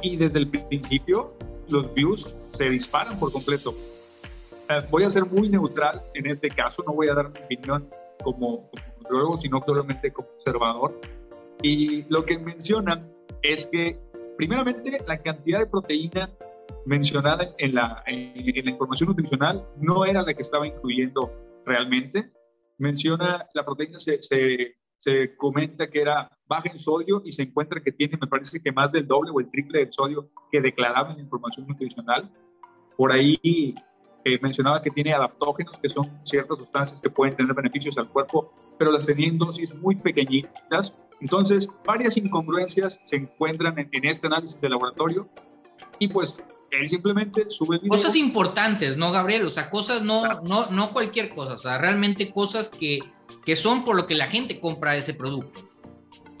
[0.00, 1.34] y desde el principio
[1.68, 3.74] los views se disparan por completo
[4.90, 7.88] voy a ser muy neutral en este caso, no voy a dar mi opinión
[8.22, 8.70] como,
[9.08, 11.00] como sino solamente como observador.
[11.62, 13.00] Y lo que mencionan
[13.42, 13.98] es que,
[14.36, 16.30] primeramente, la cantidad de proteína
[16.86, 21.32] mencionada en la, en, la información nutricional no era la que estaba incluyendo
[21.64, 22.30] realmente.
[22.78, 27.80] Menciona la proteína, se, se, se comenta que era baja en sodio y se encuentra
[27.82, 31.10] que tiene, me parece que más del doble o el triple del sodio que declaraba
[31.10, 32.30] en la información nutricional.
[32.96, 33.74] Por ahí
[34.42, 38.90] mencionaba que tiene adaptógenos, que son ciertas sustancias que pueden tener beneficios al cuerpo, pero
[38.90, 40.96] las tenía en dosis muy pequeñitas.
[41.20, 45.28] Entonces, varias incongruencias se encuentran en, este análisis de laboratorio
[45.98, 47.96] y pues él simplemente sube el video.
[47.96, 49.46] Cosas importantes, ¿no, Gabriel?
[49.46, 53.00] O sea, cosas no, no, no cualquier cosa, o sea, realmente cosas que,
[53.44, 55.67] que son por lo que la gente compra ese producto.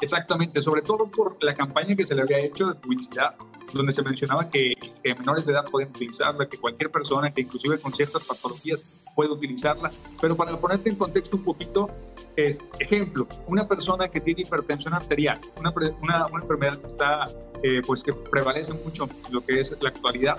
[0.00, 3.34] Exactamente, sobre todo por la campaña que se le había hecho de publicidad
[3.72, 7.92] donde se mencionaba que, menores de edad pueden utilizarla, que cualquier persona, que inclusive con
[7.92, 8.82] ciertas patologías
[9.14, 9.90] puede utilizarla.
[10.20, 11.90] Pero para ponerte en contexto un poquito,
[12.36, 17.26] es ejemplo, una persona que tiene hipertensión arterial, una, una, una enfermedad que está,
[17.62, 20.36] eh, pues que prevalece mucho en lo que es la actualidad,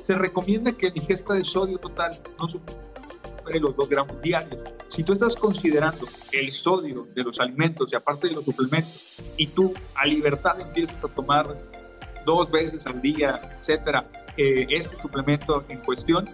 [0.00, 2.48] se recomienda que la ingesta de sodio total no
[3.60, 4.60] los 2 gramos diarios.
[4.88, 9.46] Si tú estás considerando el sodio de los alimentos y aparte de los suplementos, y
[9.46, 11.56] tú a libertad empiezas a tomar
[12.26, 14.04] dos veces al día, etcétera,
[14.36, 16.28] eh, este suplemento en cuestión,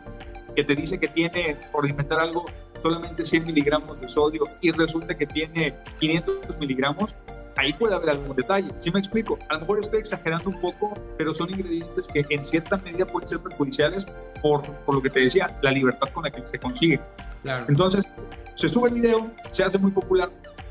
[0.55, 2.47] que te dice que tiene, por inventar algo,
[2.83, 7.15] solamente 100 miligramos de sodio y resulta que tiene 500 miligramos,
[7.57, 8.69] ahí puede haber algún detalle.
[8.79, 9.39] ¿Sí me explico?
[9.49, 13.29] A lo mejor estoy exagerando un poco, pero son ingredientes que en cierta medida pueden
[13.29, 14.07] ser perjudiciales
[14.43, 17.01] por, por lo que te decía, la libertad con la que se consigue.
[17.43, 17.67] Claro.
[17.69, 18.09] Entonces,
[18.55, 20.29] se sube el video, se hace muy popular,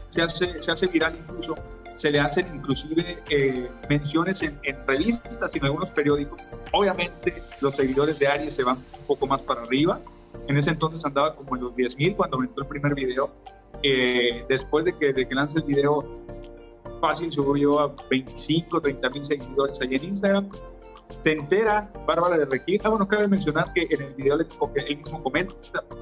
[0.10, 1.56] se hace, se hace viral incluso,
[1.96, 6.42] se le hacen inclusive eh, menciones en, revistas y en algunos periódicos.
[6.72, 10.00] Obviamente los seguidores de Aries se van un poco más para arriba.
[10.48, 13.32] En ese entonces andaba como en los 10.000 cuando entró el primer video.
[13.84, 16.04] Eh, después de que, de que lance el video,
[17.00, 20.50] fácil subió a 25, 30 mil seguidores ahí en Instagram
[21.10, 22.80] se entera Bárbara de Regil.
[22.84, 25.54] Ah, bueno, cabe mencionar que en el video él mismo comenta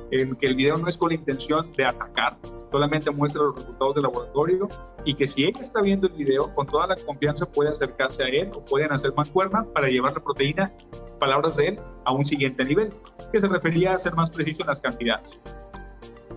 [0.09, 2.37] que el video no es con la intención de atacar,
[2.71, 4.67] solamente muestra los resultados del laboratorio
[5.05, 8.27] y que si ella está viendo el video, con toda la confianza puede acercarse a
[8.27, 10.71] él o pueden hacer mancuerna para llevar la proteína,
[11.19, 12.93] palabras de él, a un siguiente nivel,
[13.31, 15.37] que se refería a ser más preciso en las cantidades.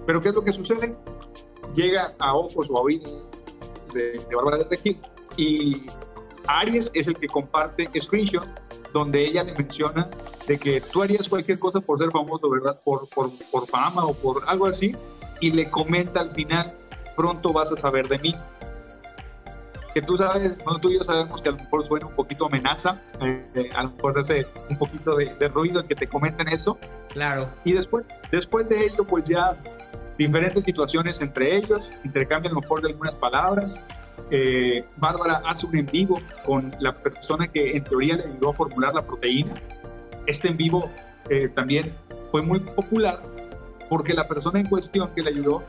[0.06, 0.96] Pero ¿qué es lo que sucede?
[1.74, 3.22] Llega a ojos o a oídos
[3.92, 4.98] de, de Bárbara de Regil
[5.36, 5.86] y
[6.48, 8.46] Aries es el que comparte screenshot
[8.92, 10.08] donde ella le menciona
[10.46, 12.80] de que tú harías cualquier cosa por ser famoso, ¿verdad?
[12.84, 14.94] Por, por, por fama o por algo así.
[15.40, 16.72] Y le comenta al final,
[17.14, 18.34] pronto vas a saber de mí.
[19.92, 22.46] Que tú sabes, bueno, tú y yo sabemos que a lo mejor suena un poquito
[22.46, 26.48] amenaza, eh, a lo mejor hace un poquito de, de ruido el que te comenten
[26.48, 26.78] eso.
[27.12, 27.48] Claro.
[27.64, 29.56] Y después, después de ello, pues ya
[30.16, 33.74] diferentes situaciones entre ellos, intercambian a lo mejor de algunas palabras,
[34.30, 38.54] eh, Bárbara hace un en vivo con la persona que en teoría le ayudó a
[38.54, 39.54] formular la proteína.
[40.26, 40.90] Este en vivo
[41.28, 41.94] eh, también
[42.30, 43.20] fue muy popular
[43.88, 45.62] porque la persona en cuestión que le ayudó,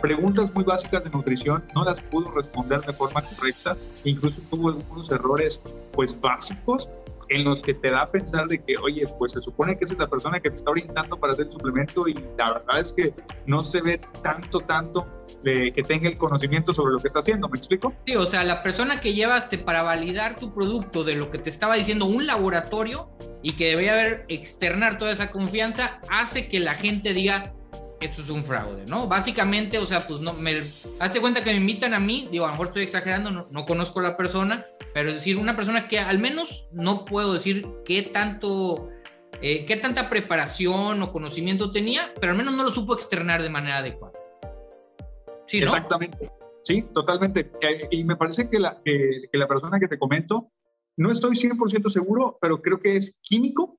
[0.00, 5.10] preguntas muy básicas de nutrición, no las pudo responder de forma correcta, incluso tuvo algunos
[5.12, 5.62] errores
[5.92, 6.88] pues básicos
[7.32, 9.98] en los que te da a pensar de que, oye, pues se supone que es
[9.98, 13.14] la persona que te está orientando para hacer el suplemento y la verdad es que
[13.46, 15.06] no se ve tanto, tanto
[15.42, 17.94] de que tenga el conocimiento sobre lo que está haciendo, ¿me explico?
[18.06, 21.50] Sí, o sea, la persona que llevaste para validar tu producto de lo que te
[21.50, 23.08] estaba diciendo un laboratorio
[23.42, 27.54] y que debería haber externar toda esa confianza, hace que la gente diga,
[28.06, 29.06] esto es un fraude, ¿no?
[29.08, 30.52] Básicamente, o sea, pues no, me,
[31.00, 33.64] hazte cuenta que me invitan a mí, digo, a lo mejor estoy exagerando, no, no
[33.64, 37.66] conozco a la persona, pero es decir, una persona que al menos no puedo decir
[37.84, 38.90] qué tanto,
[39.40, 43.50] eh, qué tanta preparación o conocimiento tenía, pero al menos no lo supo externar de
[43.50, 44.14] manera adecuada.
[45.46, 45.64] Sí, ¿no?
[45.64, 46.30] Exactamente.
[46.64, 47.50] Sí, totalmente.
[47.90, 50.50] Y me parece que la, que, que la persona que te comento,
[50.96, 53.78] no estoy 100% seguro, pero creo que es químico.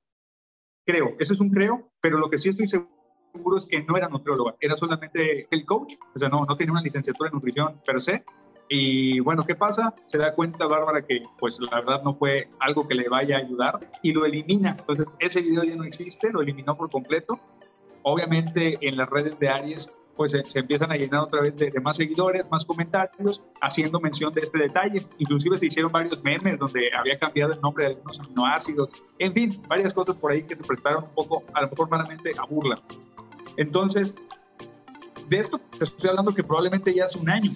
[0.85, 3.02] Creo, eso es un creo, pero lo que sí estoy seguro
[3.33, 6.71] seguro es que no era nutrióloga, era solamente el coach, o sea, no, no tenía
[6.71, 8.23] una licenciatura en nutrición per se.
[8.69, 9.93] Y bueno, ¿qué pasa?
[10.07, 13.39] Se da cuenta Bárbara que pues la verdad no fue algo que le vaya a
[13.39, 14.75] ayudar y lo elimina.
[14.79, 17.39] Entonces ese video ya no existe, lo eliminó por completo.
[18.03, 21.79] Obviamente en las redes de Aries pues se, empiezan a llenar otra vez de, de,
[21.81, 25.01] más seguidores, más comentarios, haciendo mención de este detalle.
[25.17, 28.89] Inclusive se hicieron varios memes donde había cambiado el nombre de algunos aminoácidos.
[29.19, 32.31] En fin, varias cosas por ahí que se prestaron un poco, a lo mejor malamente,
[32.39, 32.75] a burla.
[33.57, 34.15] Entonces,
[35.29, 37.51] de esto te estoy hablando que probablemente ya hace un año.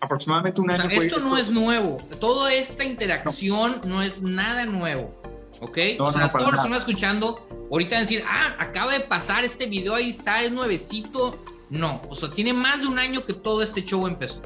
[0.00, 0.88] Aproximadamente un año.
[0.90, 2.00] esto no es nuevo.
[2.20, 5.14] Toda esta interacción no, es nada nuevo.
[5.60, 5.78] ¿Ok?
[6.00, 9.94] o sea, todos los que están escuchando, ahorita decir, ah, acaba de pasar este video,
[9.94, 11.38] ahí está, es nuevecito.
[11.70, 14.42] No, o sea, tiene más de un año que todo este show empezó.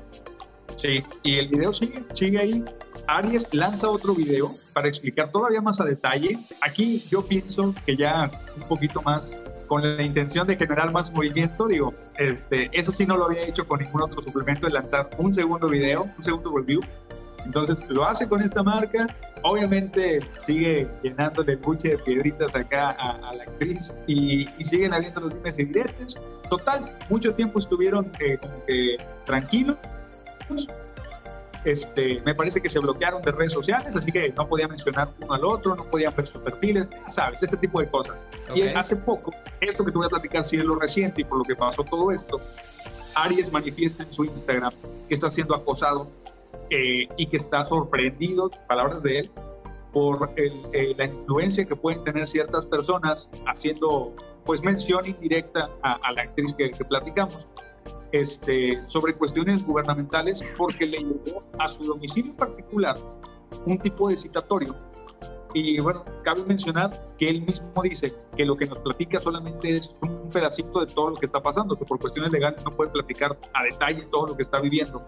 [0.77, 2.64] Sí, y el video sigue, sigue ahí.
[3.09, 6.38] Aries lanza otro video para explicar todavía más a detalle.
[6.61, 9.37] Aquí yo pienso que ya un poquito más
[9.68, 13.66] con la intención de generar más movimiento, digo, este, eso sí no lo había hecho
[13.66, 16.81] con ningún otro suplemento de lanzar un segundo video, un segundo review.
[17.44, 19.07] Entonces lo hace con esta marca,
[19.42, 25.35] obviamente sigue llenándole el buche de piedritas acá a, la actriz y, siguen habiendo los
[25.35, 26.18] dimes y diretes.
[26.50, 29.78] Total, mucho tiempo estuvieron eh, como que tranquilos,
[31.70, 35.35] este, me parece que se bloquearon de redes sociales, así que no podía mencionar uno
[35.35, 38.24] al otro, no podían ver sus perfiles, ya sabes, este tipo de cosas.
[38.54, 41.38] Y hace poco, esto que te voy a platicar, si es lo reciente y por
[41.38, 42.40] lo que pasó todo esto,
[43.14, 44.72] Aries manifiesta en su Instagram
[45.09, 46.11] que está siendo acosado
[46.70, 49.31] eh, y que está sorprendido, palabras de él,
[49.92, 56.22] por eh, la influencia que pueden tener ciertas personas haciendo pues mención indirecta a, la
[56.22, 57.46] actriz que, que platicamos
[58.12, 62.97] este, sobre cuestiones gubernamentales porque le llegó a su domicilio particular
[63.66, 64.75] un tipo de citatorio.
[65.55, 69.94] Y bueno, cabe mencionar que él mismo dice que lo que nos platica solamente es
[70.03, 73.37] un pedacito de todo lo que está pasando, que por cuestiones legales no puede platicar
[73.55, 75.03] a detalle todo lo que está viviendo.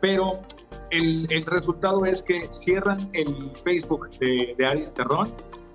[0.00, 0.40] Pero
[0.90, 5.28] el, el resultado es que cierran el Facebook de, de Terrón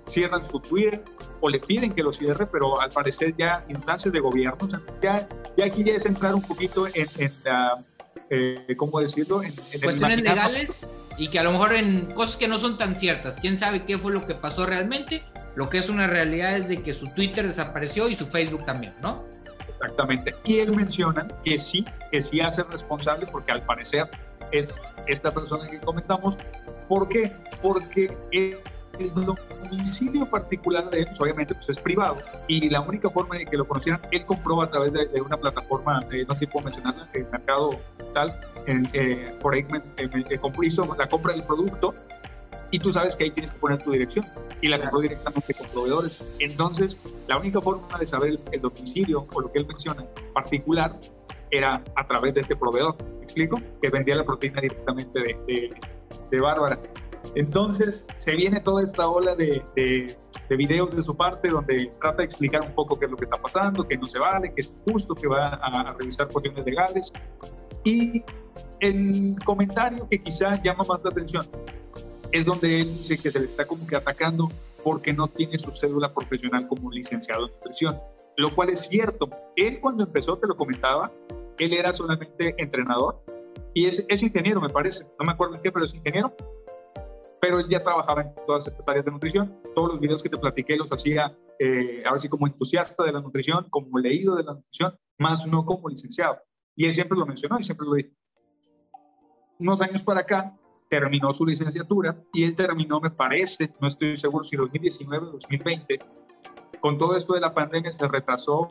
[0.06, 1.02] cierran su Twitter
[1.40, 4.68] o le piden que lo cierre, pero al parecer ya instancias de gobierno,
[5.02, 7.06] ya, ya aquí ya es entrar un poquito en,
[7.44, 7.84] la,
[8.30, 9.42] eh, ¿cómo decirlo?
[9.42, 10.86] En, Cuestiones legales
[11.18, 13.36] y que a lo mejor en cosas que no son tan ciertas.
[13.36, 15.22] ¿Quién sabe qué fue lo que pasó realmente?
[15.54, 18.94] Lo que es una realidad es de que su Twitter desapareció y su Facebook también,
[19.02, 19.22] ¿no?
[19.68, 20.34] Exactamente.
[20.44, 24.08] Y él menciona que sí, que sí hace responsable porque al parecer
[24.50, 26.36] es esta persona que comentamos.
[26.88, 27.32] ¿Por qué?
[27.60, 28.16] Porque
[28.98, 32.16] el domicilio particular de pues, obviamente, pues es privado
[32.48, 36.04] y la única forma de que lo conocieran, él compró a través de, una plataforma,
[36.10, 37.70] eh, no sé si puedo mencionarla, el mercado
[38.12, 38.34] tal,
[38.66, 39.66] eh, por ahí
[40.62, 41.94] hizo la compra del producto
[42.72, 44.24] y tú sabes que ahí tienes que poner tu dirección
[44.60, 46.24] y la compró directamente con proveedores.
[46.40, 50.98] Entonces, la única forma de saber el, domicilio o lo que él menciona particular
[51.50, 53.60] era a través de este proveedor, ¿me explico?
[53.82, 55.74] Que vendía la proteína directamente de,
[56.30, 56.78] de, Bárbara.
[57.34, 60.16] Entonces, se viene toda esta ola de, de,
[60.48, 63.24] de, videos de su parte donde trata de explicar un poco qué es lo que
[63.24, 66.64] está pasando, que no se vale, que es justo, que va a, a revisar cuestiones
[66.64, 67.12] legales.
[67.84, 68.22] Y
[68.80, 71.46] el comentario que quizá llama más la atención
[72.32, 74.50] es donde él dice que se le está como que atacando
[74.82, 77.98] porque no tiene su cédula profesional como licenciado en nutrición,
[78.36, 79.28] lo cual es cierto.
[79.56, 81.10] Él cuando empezó, te lo comentaba,
[81.58, 83.22] él era solamente entrenador
[83.74, 86.34] y es, es ingeniero, me parece, no me acuerdo en qué, pero es ingeniero,
[87.42, 89.52] pero él ya trabajaba en todas estas áreas de nutrición.
[89.74, 93.20] Todos los videos que te platiqué los hacía, eh, ahora sí, como entusiasta de la
[93.20, 96.38] nutrición, como leído de la nutrición, más no como licenciado.
[96.76, 98.10] Y él siempre lo mencionó y siempre lo dijo.
[99.58, 100.56] Unos años para acá,
[100.88, 105.98] terminó su licenciatura y él terminó, me parece, no estoy seguro si 2019 o 2020.
[106.80, 108.68] Con todo esto de la pandemia se retrasó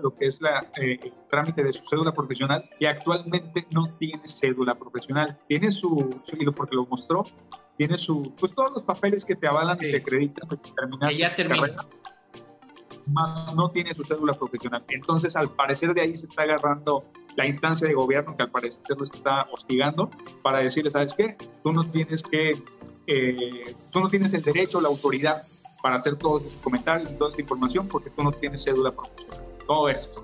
[0.00, 4.22] lo que es la, eh, el trámite de su cédula profesional y actualmente no tiene
[4.26, 5.38] cédula profesional.
[5.48, 7.24] Tiene su, su porque lo mostró,
[7.80, 11.34] tiene su, pues todos los papeles que te avalan y te acreditan que terminaste ya
[11.34, 11.66] terminó.
[13.06, 14.84] más no tiene su cédula profesional.
[14.88, 18.82] Entonces, al parecer de ahí se está agarrando la instancia de gobierno que al parecer
[18.94, 20.10] lo está hostigando
[20.42, 21.38] para decirle, ¿sabes qué?
[21.62, 22.50] Tú no tienes que,
[23.06, 25.44] eh, tú no tienes el derecho, la autoridad
[25.82, 29.38] para hacer todos estos comentarios y toda esta información porque tú no tienes cédula profesional.
[29.66, 30.22] Todo es.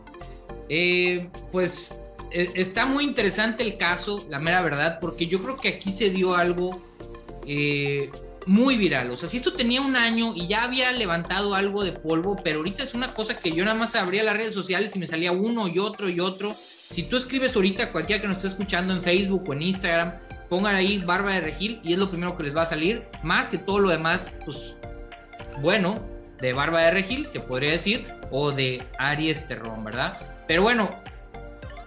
[0.69, 1.99] Eh, pues
[2.31, 6.11] e, está muy interesante el caso, la mera verdad, porque yo creo que aquí se
[6.11, 6.83] dio algo
[7.47, 8.11] eh,
[8.47, 9.11] muy viral.
[9.11, 12.59] O sea, si esto tenía un año y ya había levantado algo de polvo, pero
[12.59, 15.33] ahorita es una cosa que yo nada más abría las redes sociales y me salía
[15.33, 16.55] uno y otro y otro.
[16.55, 20.15] Si tú escribes ahorita, cualquiera que nos esté escuchando en Facebook o en Instagram,
[20.49, 23.05] pongan ahí Barba de Regil y es lo primero que les va a salir.
[23.23, 24.77] Más que todo lo demás, pues
[25.61, 26.01] bueno,
[26.41, 30.19] de Barba de Regil, se podría decir, o de Aries Terrón, ¿verdad?
[30.47, 30.91] Pero bueno,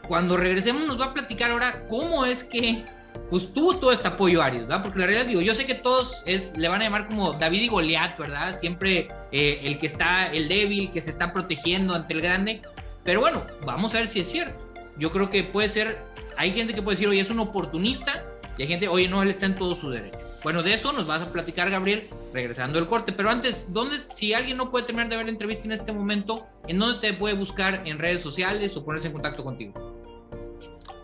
[0.07, 2.83] cuando regresemos nos va a platicar ahora cómo es que
[3.29, 4.83] pues tuvo todo este apoyo Aries, ¿verdad?
[4.83, 7.61] Porque la realidad digo, yo sé que todos es, le van a llamar como David
[7.61, 8.57] y Goliat, ¿verdad?
[8.57, 12.61] Siempre eh, el que está, el débil, que se está protegiendo ante el grande.
[13.03, 15.97] Pero bueno, vamos a ver si es cierto yo creo que puede ser,
[16.37, 18.23] hay gente que puede decir, oye, es un oportunista,
[18.57, 20.17] y hay gente, oye, no, él está en todo su derecho.
[20.43, 23.13] Bueno, de eso nos vas a platicar, Gabriel, regresando el corte.
[23.13, 26.45] Pero antes, ¿dónde, si alguien no puede terminar de ver la entrevista en este momento,
[26.67, 29.98] ¿en dónde te puede buscar en redes sociales o ponerse en contacto contigo?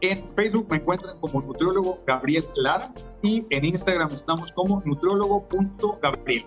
[0.02, 6.44] En Facebook me encuentran como nutriólogo Gabriel Lara y en Instagram estamos como nutriólogo.gabriel.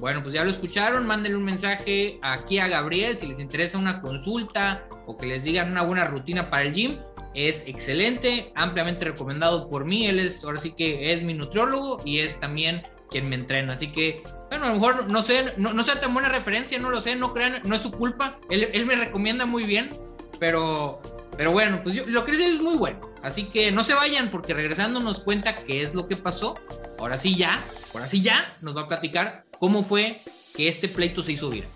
[0.00, 4.02] Bueno, pues ya lo escucharon, mándenle un mensaje aquí a Gabriel si les interesa una
[4.02, 6.96] consulta o que les digan una buena rutina para el gym.
[7.34, 10.06] Es excelente, ampliamente recomendado por mí.
[10.06, 13.74] Él es, ahora sí que es mi nutriólogo y es también quien me entrena.
[13.74, 17.00] Así que, bueno, a lo mejor no sé, no, sea tan buena referencia, no lo
[17.00, 18.38] sé, no crean, no es su culpa.
[18.48, 19.90] Él, él me recomienda muy bien,
[20.38, 21.00] pero,
[21.36, 23.10] pero bueno, pues yo, lo que es muy bueno.
[23.22, 26.58] Así que no se vayan porque regresando nos cuenta qué es lo que pasó.
[26.98, 30.16] Ahora sí ya, ahora sí ya nos va a platicar cómo fue
[30.54, 31.68] que este pleito se hizo viral.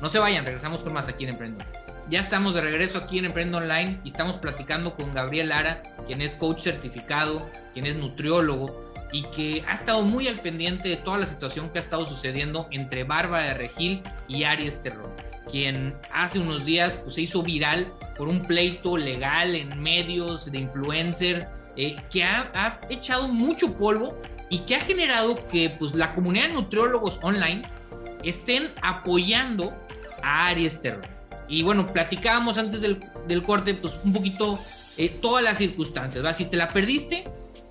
[0.00, 1.64] No se vayan, regresamos con más aquí en Emprendo.
[2.08, 6.22] Ya estamos de regreso aquí en Emprendo Online y estamos platicando con Gabriel Lara, quien
[6.22, 11.18] es coach certificado, quien es nutriólogo y que ha estado muy al pendiente de toda
[11.18, 15.10] la situación que ha estado sucediendo entre Bárbara de Regil y Aries Terror,
[15.50, 20.58] quien hace unos días pues, se hizo viral por un pleito legal en medios de
[20.58, 24.14] influencer eh, que ha, ha echado mucho polvo
[24.50, 27.62] y que ha generado que pues, la comunidad de nutriólogos online
[28.22, 29.72] estén apoyando
[30.22, 31.06] a Aries Terror.
[31.48, 34.58] Y bueno, platicábamos antes del, corte, pues un poquito
[34.96, 36.24] eh, todas las circunstancias.
[36.24, 36.32] ¿va?
[36.32, 37.24] Si te la perdiste,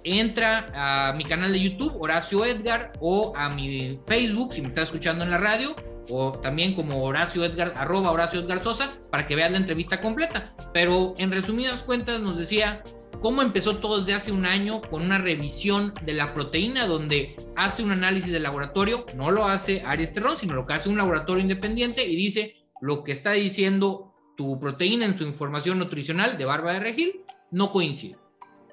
[0.03, 4.87] entra a mi canal de YouTube, Horacio Edgar, o a mi Facebook, si me estás
[4.87, 5.75] escuchando en la radio,
[6.09, 10.53] o también como Horacio Edgar, arroba Horacio Edgar Sosa, para que veas la entrevista completa.
[10.73, 12.83] Pero en resumidas cuentas nos decía
[13.21, 17.83] cómo empezó todo desde hace un año con una revisión de la proteína donde hace
[17.83, 21.41] un análisis de laboratorio, no lo hace Aries Terrón, sino lo que hace un laboratorio
[21.41, 26.73] independiente y dice lo que está diciendo tu proteína en su información nutricional de barba
[26.73, 28.17] de regil no coincide.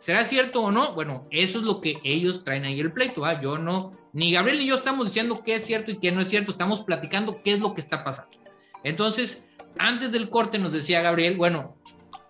[0.04, 0.92] ¿Será cierto o no?
[0.92, 3.24] Bueno, eso es lo que ellos traen ahí el pleito.
[3.24, 3.40] ¿ah?
[3.40, 6.28] Yo no, ni Gabriel ni yo estamos diciendo qué es cierto y qué no es
[6.28, 8.36] cierto, estamos platicando qué es lo que está pasando.
[8.82, 9.42] Entonces,
[9.78, 11.78] antes del corte nos decía Gabriel, bueno,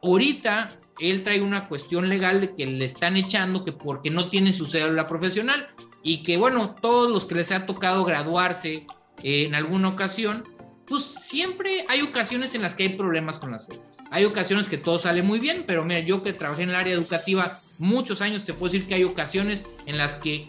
[0.04, 0.68] ahorita
[1.00, 4.66] él trae una cuestión legal de que le están echando que porque no tiene su
[4.66, 5.66] cédula profesional
[6.04, 8.86] y que bueno, todos los que les ha tocado graduarse
[9.24, 10.44] eh, en alguna ocasión,
[10.86, 13.90] pues siempre hay ocasiones en las que hay problemas con las cédulas.
[14.12, 16.94] Hay ocasiones que todo sale muy bien, pero mira, yo que trabajé en el área
[16.94, 20.46] educativa muchos años, te puedo decir que hay ocasiones en las que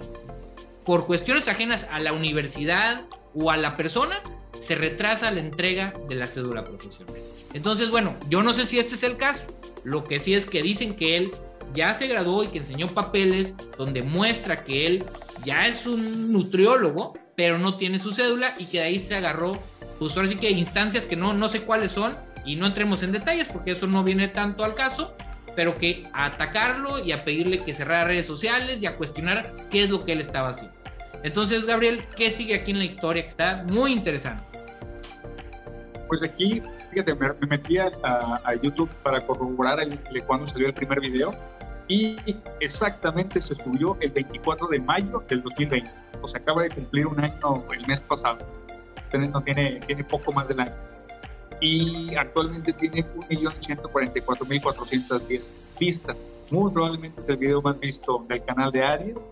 [0.86, 3.02] por cuestiones ajenas a la universidad
[3.34, 4.22] o a la persona,
[4.62, 7.16] se retrasa la entrega de la cédula profesional.
[7.54, 9.48] Entonces, bueno, yo no sé si este es el caso.
[9.84, 11.32] Lo que sí es que dicen que él
[11.74, 15.06] ya se graduó y que enseñó papeles donde muestra que él
[15.44, 19.60] ya es un nutriólogo, pero no tiene su cédula y que de ahí se agarró,
[20.00, 22.16] pues ahora sí que instancias que no, no sé cuáles son
[22.46, 25.16] y no entremos en detalles porque eso no viene tanto al caso,
[25.56, 29.84] pero que a atacarlo y a pedirle que cerrara redes sociales y a cuestionar qué
[29.84, 30.76] es lo que él estaba haciendo.
[31.24, 34.44] Entonces, Gabriel, ¿qué sigue aquí en la historia que está muy interesante?
[36.08, 37.92] Pues aquí, fíjate, me, metí a,
[38.62, 41.34] YouTube para corroborar el, cuando salió el primer video
[41.88, 42.16] y
[42.60, 45.90] exactamente se subió el 24 de mayo del 2020.
[46.22, 48.38] O sea, acaba de cumplir un año el mes pasado.
[49.06, 50.74] Entonces no tiene, tiene poco más del año.
[51.62, 55.50] Y actualmente tiene 1.144.410
[55.80, 56.30] vistas.
[56.52, 59.24] Muy probablemente es el video más visto del canal de Aries.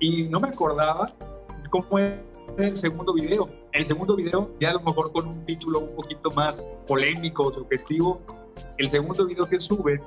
[0.00, 1.12] Y no me acordaba
[1.70, 2.14] cómo es
[2.58, 3.46] el segundo video.
[3.72, 7.52] El segundo video, ya a lo mejor con un título un poquito más polémico o
[7.52, 8.20] sugestivo,
[8.78, 10.00] el segundo video que sube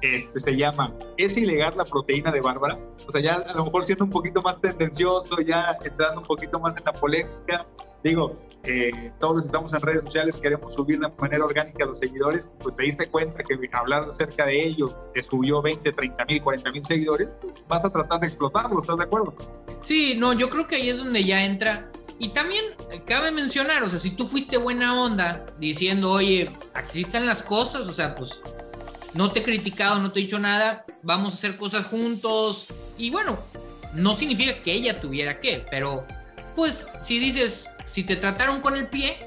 [0.00, 2.78] este, se llama ¿Es ilegal la proteína de Bárbara?
[3.06, 6.58] O sea, ya a lo mejor siendo un poquito más tendencioso, ya entrando un poquito
[6.60, 7.66] más en la polémica.
[8.04, 11.86] Digo, eh, todos los que estamos en redes sociales queremos subir de manera orgánica a
[11.86, 16.24] los seguidores, pues te diste cuenta que hablar acerca de ellos te subió 20, 30
[16.26, 17.30] mil, 40 mil seguidores,
[17.66, 19.34] vas a tratar de explotarlo, ¿estás de acuerdo?
[19.80, 21.90] Sí, no, yo creo que ahí es donde ya entra.
[22.18, 22.64] Y también
[23.06, 27.88] cabe mencionar, o sea, si tú fuiste buena onda diciendo, oye, aquí están las cosas,
[27.88, 28.38] o sea, pues
[29.14, 32.68] no te he criticado, no te he dicho nada, vamos a hacer cosas juntos.
[32.98, 33.38] Y bueno,
[33.94, 36.04] no significa que ella tuviera que, pero
[36.54, 39.18] pues si dices, si te trataron con el pie,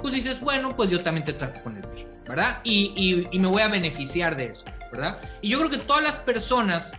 [0.00, 2.58] pues dices, bueno, pues yo también te trato con el pie, ¿verdad?
[2.64, 5.18] Y, y me voy a beneficiar de eso, ¿verdad?
[5.40, 6.94] Y yo creo que todas las personas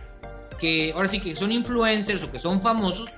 [0.58, 3.10] que ahora sí que son influencers o que son famosos,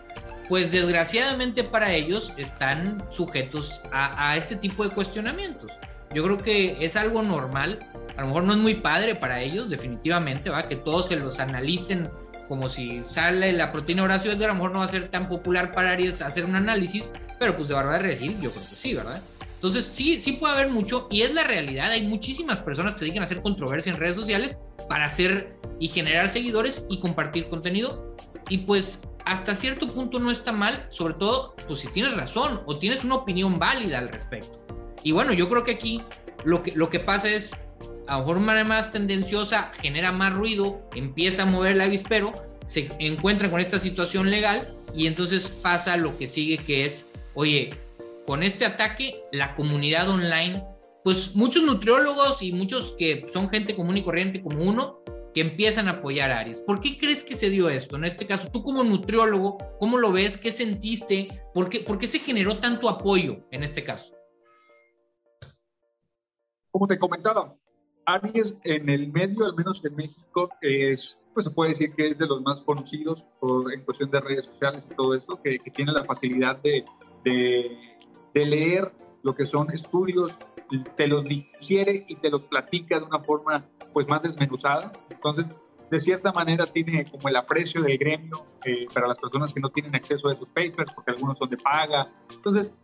[0.49, 5.71] pues desgraciadamente para ellos están sujetos a, este tipo de cuestionamientos.
[6.13, 7.79] Yo creo que es algo normal,
[8.17, 10.65] a lo mejor no es muy padre para ellos, definitivamente, ¿va?
[10.65, 12.11] que todos se los analicen
[12.49, 15.29] como si sale la proteína Horacio Edgar, a lo mejor no va a ser tan
[15.29, 18.95] popular para Aries hacer un análisis, pero pues de verdad regir, yo creo que sí,
[18.95, 19.23] ¿verdad?
[19.55, 23.05] Entonces sí, sí puede haber mucho y es la realidad, hay muchísimas personas que se
[23.07, 24.59] dedican a hacer controversia en redes sociales
[24.89, 28.15] para hacer y generar seguidores y compartir contenido.
[28.49, 32.79] Y pues hasta cierto punto no está mal, sobre todo pues si tienes razón o
[32.79, 34.65] tienes una opinión válida al respecto.
[35.03, 36.03] Y bueno, yo creo que aquí
[36.45, 37.53] lo que, lo que pasa es,
[38.07, 42.33] a lo mejor una más tendenciosa, genera más ruido, empieza a mover el avispero,
[42.67, 47.07] se encuentra con esta situación legal y entonces pasa lo que sigue que es,
[47.37, 47.71] oye,
[48.27, 50.65] con este ataque la comunidad online
[51.07, 55.87] pues muchos nutriólogos y muchos que son gente común y corriente como uno, que empiezan
[55.87, 56.59] a apoyar a Aries.
[56.59, 57.95] ¿Por qué crees que se dio esto?
[57.95, 60.37] En este caso, tú como nutriólogo, ¿cómo lo ves?
[60.37, 61.29] ¿Qué sentiste?
[61.55, 64.17] ¿Por qué, por qué se generó tanto apoyo en este caso?
[66.73, 67.55] Como te comentaba,
[68.07, 72.17] Aries en el medio, al menos en México, es, pues se puede decir que es
[72.17, 75.93] de los más conocidos por, en cuestión de redes sociales y todo esto, que, tiene
[75.93, 76.83] la facilidad de,
[77.25, 77.79] de,
[78.33, 78.91] de leer
[79.23, 80.39] lo que son estudios
[80.97, 84.91] te los digiere y te los platica de una forma pues más desmenuzada.
[85.11, 89.61] Entonces, de cierta manera tiene como el aprecio del gremio eh, para las personas que
[89.61, 92.09] no tienen acceso a esos papers, porque algunos son de paga.
[92.35, 92.75] Entonces,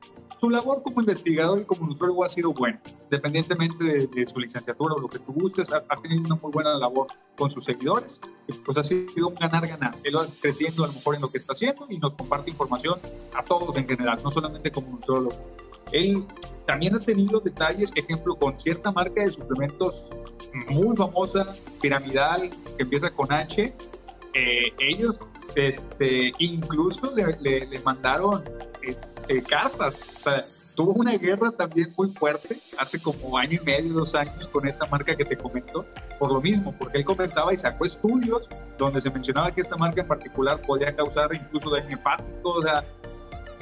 [0.40, 5.00] su labor como investigador y como nutrólogo ha sido buena, independientemente de, su licenciatura o
[5.00, 8.20] lo que tú gustes, ha, tenido una muy buena labor con sus seguidores,
[8.64, 9.96] pues ha sido un ganar-ganar.
[10.04, 12.98] Él va creciendo a lo mejor en lo que está haciendo y nos comparte información
[13.34, 15.36] a todos en general, no solamente como nutrólogo.
[15.90, 16.24] Él
[16.66, 20.06] también ha tenido detalles, ejemplo, con cierta marca de suplementos
[20.68, 23.74] muy famosa, piramidal, que empieza con H.
[24.34, 25.18] Eh, ellos
[25.54, 28.42] este, incluso le, le, mandaron
[28.82, 30.00] este, cartas.
[30.16, 34.48] O sea, tuvo una guerra también muy fuerte hace como año y medio, dos años
[34.48, 35.84] con esta marca que te comento,
[36.18, 40.00] por lo mismo, porque él comentaba y sacó estudios donde se mencionaba que esta marca
[40.00, 42.84] en particular podía causar incluso daño hepático, o sea,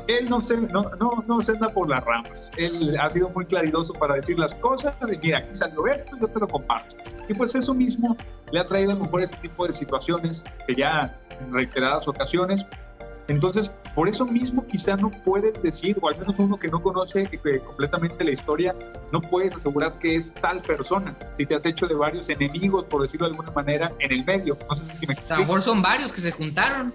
[0.09, 2.51] él no se, no, no, no se anda por las ramas.
[2.57, 6.29] Él ha sido muy claridoso para decir las cosas, de mira, aquí salió esto, yo
[6.29, 6.95] te lo comparto.
[7.29, 8.17] Y pues eso mismo
[8.53, 12.67] le ha traído a lo mejor este tipo de situaciones que ya en reiteradas ocasiones
[13.29, 17.23] Entonces, por eso mismo quizá no puedes decir, o al menos uno que no conoce
[17.31, 18.75] eh, completamente la historia,
[19.13, 23.03] no puedes asegurar que es tal persona, si te has hecho de varios enemigos, por
[23.03, 24.59] decirlo de alguna manera, en el medio.
[24.69, 26.93] No sé si me A lo mejor son varios que se juntaron.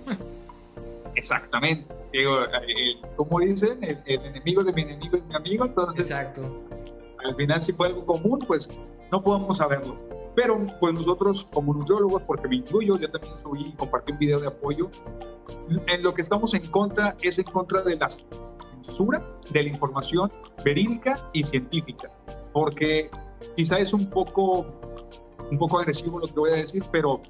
[1.15, 1.95] Exactamente.
[2.11, 6.09] Digo, eh, como dicen, el, enemigo de mi enemigo es mi amigo, entonces...
[6.09, 6.63] Exacto.
[7.23, 8.69] Al final, si fue algo común, pues
[9.11, 9.97] no podemos saberlo.
[10.35, 14.39] Pero pues nosotros como nutriólogos, porque me incluyo, yo también subí y compartí un video
[14.39, 14.89] de apoyo,
[15.87, 20.31] en lo que estamos en contra es en contra de la censura de la información
[20.63, 22.11] verídica y científica,
[22.51, 23.09] porque
[23.55, 24.65] quizá es un poco,
[25.51, 27.21] un poco agresivo lo que voy a decir, pero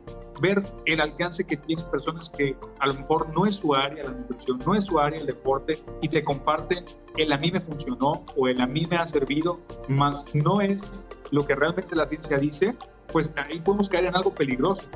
[0.41, 4.11] ver el alcance que tienen personas que a lo mejor no es su área la
[4.11, 6.85] nutrición, no es su área el deporte y te comparten
[7.17, 11.05] el a mí me funcionó o el a mí me ha servido, más no es
[11.31, 12.75] lo que realmente la ciencia dice,
[13.11, 14.89] pues ahí podemos caer en algo peligroso.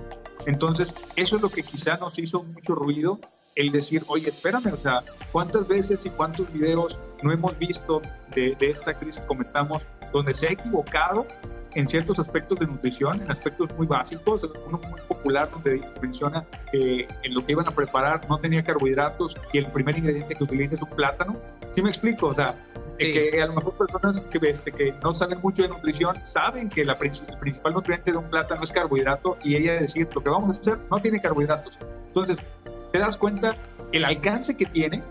[0.45, 3.19] Entonces, eso es lo que quizá nos hizo mucho ruido,
[3.55, 8.01] el decir, oye, espérame, o sea, ¿cuántas veces y cuántos videos no hemos visto
[8.33, 11.27] de, esta crisis que comentamos donde se ha equivocado
[11.75, 17.07] en ciertos aspectos de nutrición, en aspectos muy básicos, uno muy popular donde menciona que
[17.23, 20.75] en lo que iban a preparar no tenía carbohidratos y el primer ingrediente que utiliza
[20.75, 21.35] es un plátano.
[21.71, 22.27] ¿Sí me explico?
[22.27, 22.55] O sea,
[22.97, 26.83] que a lo mejor personas que, este, que no saben mucho de nutrición saben que
[26.83, 30.57] la, el principal nutriente de un plátano es carbohidrato y ella decir, lo que vamos
[30.57, 31.77] a hacer no tiene carbohidratos.
[32.07, 32.43] Entonces,
[32.91, 33.55] te das cuenta
[33.91, 35.01] el alcance que tiene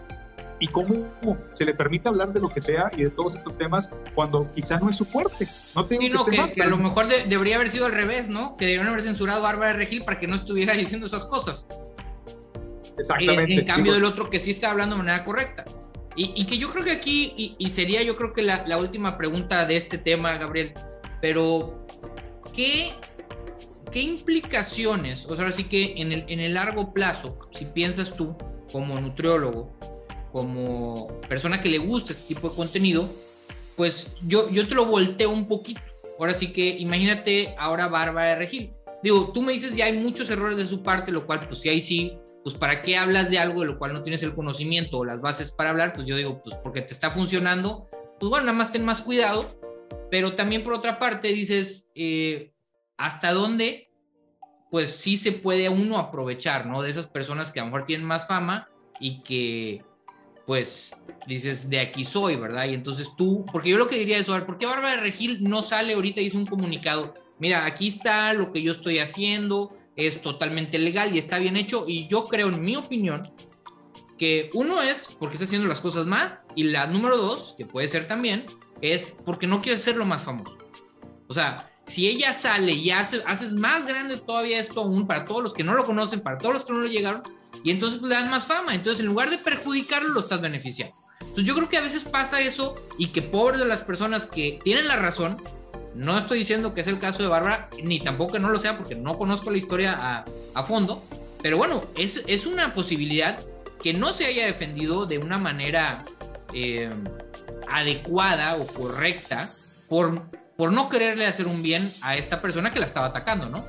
[0.60, 1.06] y cómo
[1.54, 4.78] se le permite hablar de lo que sea y de todos estos temas cuando quizá
[4.78, 5.46] no es su fuerte.
[5.74, 8.56] No tengo que, a lo mejor debería haber sido al revés, ¿no?
[8.56, 11.68] Que deberían haber censurado a Bárbara Regil para que no estuviera diciendo esas cosas.
[12.98, 13.54] Exactamente.
[13.54, 15.64] En, cambio del otro que sí está hablando de manera correcta.
[16.20, 19.64] Y, que yo creo que aquí, y, sería yo creo que la, la, última pregunta
[19.64, 20.72] de este tema, Gabriel,
[21.20, 21.86] pero
[22.52, 22.94] ¿qué,
[23.92, 28.16] qué implicaciones, o sea, ahora sí que en el, en el largo plazo, si piensas
[28.16, 28.36] tú
[28.72, 29.70] como nutriólogo,
[30.32, 33.08] como persona que le gusta este tipo de contenido,
[33.76, 35.80] pues yo, yo te lo volteo un poquito.
[36.18, 38.72] Ahora sí que imagínate ahora Bárbara de Regil.
[39.02, 41.68] Digo, tú me dices ya hay muchos errores de su parte, lo cual pues si
[41.68, 44.98] ahí sí, pues para qué hablas de algo de lo cual no tienes el conocimiento
[44.98, 47.86] o las bases para hablar, pues yo digo, pues porque te está funcionando,
[48.18, 49.60] pues bueno, nada más ten más cuidado,
[50.10, 52.52] pero también por otra parte dices, eh,
[52.96, 53.90] ¿hasta dónde?
[54.70, 56.82] Pues sí se puede uno aprovechar, ¿no?
[56.82, 58.68] De esas personas que a lo mejor tienen más fama
[58.98, 59.84] y que
[60.48, 60.96] pues
[61.26, 62.64] dices, de aquí soy, ¿verdad?
[62.68, 65.92] Y entonces tú, porque yo lo que diría es, ¿por qué Bárbara Regil no sale
[65.92, 67.12] ahorita y dice un comunicado?
[67.38, 71.84] Mira, aquí está lo que yo estoy haciendo, es totalmente legal y está bien hecho.
[71.86, 73.30] Y yo creo, en mi opinión,
[74.16, 77.86] que uno es porque está haciendo las cosas mal y la número dos, que puede
[77.86, 78.46] ser también,
[78.80, 80.56] es porque no quiere ser lo más famoso.
[81.28, 85.42] O sea, si ella sale y hace, haces más grande todavía esto aún para todos
[85.42, 87.22] los que no lo conocen, para todos los que no lo llegaron,
[87.64, 88.74] y entonces pues, le das más fama.
[88.74, 90.94] Entonces, en lugar de perjudicarlo, lo estás beneficiando.
[91.20, 94.58] Entonces, yo creo que a veces pasa eso y que pobres de las personas que
[94.62, 95.42] tienen la razón,
[95.94, 98.76] no estoy diciendo que es el caso de Bárbara, ni tampoco que no lo sea
[98.76, 100.24] porque no conozco la historia
[100.54, 101.02] a, fondo,
[101.42, 103.38] pero bueno, es, es, una posibilidad
[103.82, 106.04] que no se haya defendido de una manera
[106.52, 106.90] eh,
[107.68, 109.50] adecuada o correcta
[109.88, 110.22] por,
[110.56, 113.64] por no quererle hacer un bien a esta persona que la estaba atacando, ¿no?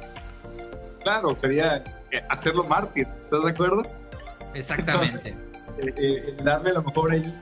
[1.04, 1.84] Claro, sería
[2.30, 3.84] hacerlo mártir, ¿estás de acuerdo?
[4.54, 5.36] Exactamente.
[5.78, 7.34] Eh, eh, darle a lo mejor ahí.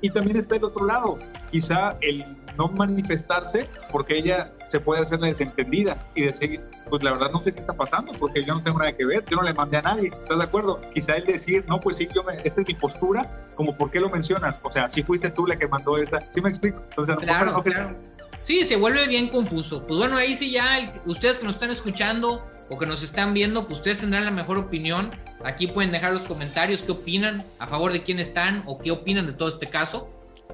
[0.00, 1.18] Y también está el otro lado,
[1.50, 2.24] quizá el
[2.56, 7.42] no manifestarse porque ella se puede hacer la desentendida y decir, pues la verdad no
[7.42, 9.76] sé qué está pasando porque yo no tengo nada que ver, yo no le mandé
[9.78, 10.80] a nadie, ¿estás de acuerdo?
[10.94, 14.00] Quizá el decir, no, pues sí, yo me, esta es mi postura, como por qué
[14.00, 16.82] lo mencionas, o sea, si fuiste tú la que mandó esta, ¿sí me explico?
[16.90, 17.96] Entonces, claro, claro.
[18.42, 19.86] Sí, se vuelve bien confuso.
[19.86, 22.42] Pues bueno, ahí sí ya, ustedes que nos están escuchando,
[22.72, 25.10] o que nos están viendo, pues ustedes tendrán la mejor opinión.
[25.44, 29.26] Aquí pueden dejar los comentarios qué opinan, a favor de quién están o qué opinan
[29.26, 30.08] de todo este caso.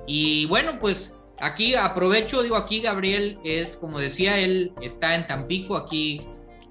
[0.06, 5.76] Y bueno, pues aquí aprovecho, digo, aquí Gabriel es, como decía, él está en Tampico,
[5.76, 6.20] aquí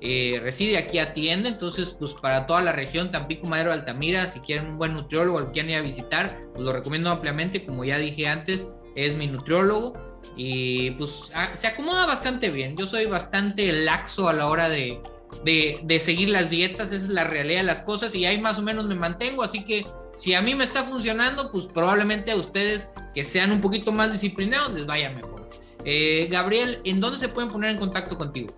[0.01, 4.67] eh, reside, aquí atiende, entonces pues para toda la región, Tampico, Madero, Altamira, si quieren
[4.67, 8.27] un buen nutriólogo, lo quieren ir a visitar, pues lo recomiendo ampliamente, como ya dije
[8.27, 9.93] antes, es mi nutriólogo
[10.35, 15.01] y pues ah, se acomoda bastante bien, yo soy bastante laxo a la hora de
[15.43, 18.61] de, seguir las dietas, esa es la realidad de las cosas y ahí más o
[18.61, 22.89] menos me mantengo, así que si a mí me está funcionando, pues probablemente a ustedes
[23.13, 25.49] que sean un poquito más disciplinados les vaya mejor.
[25.86, 28.53] Eh, Gabriel, ¿en dónde se pueden poner en contacto contigo?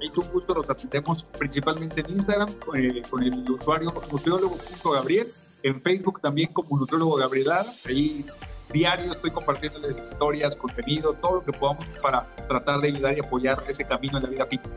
[0.00, 5.28] Ahí tú justo los atendemos principalmente en Instagram eh, con el usuario nutriólogo.gabriel,
[5.62, 7.48] en Facebook también como nutriólogo Gabriel
[7.86, 8.24] ahí
[8.72, 13.62] diario estoy compartiéndoles historias, contenido, todo lo que podamos para tratar de ayudar y apoyar
[13.68, 14.74] ese camino en la vida fitness.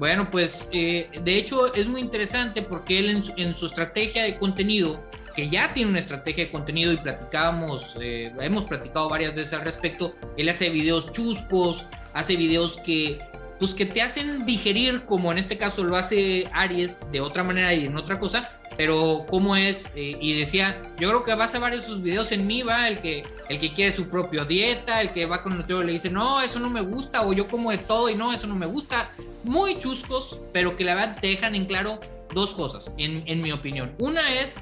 [0.00, 4.98] Bueno, pues eh, de hecho es muy interesante porque él en su, estrategia de contenido,
[5.36, 9.60] que ya tiene una estrategia de contenido y platicábamos, eh, hemos platicado varias veces al
[9.60, 11.84] respecto, él hace videos chuscos,
[12.14, 13.20] hace videos que
[13.58, 17.74] pues que te hacen digerir, como en este caso lo hace Aries de otra manera
[17.74, 18.48] y en otra cosa,
[18.80, 22.46] pero cómo es, eh, y decía, yo creo que vas a varios sus videos en
[22.46, 25.58] mí, va, el que, el que quiere su propia dieta, el que va con el
[25.58, 28.14] nutriólogo y le dice, no, eso no me gusta, o yo como de todo y
[28.14, 29.10] no, eso no me gusta,
[29.44, 32.00] muy chuscos, pero que la verdad te dejan en claro
[32.32, 33.94] dos cosas, en, en mi opinión.
[33.98, 34.54] Una es,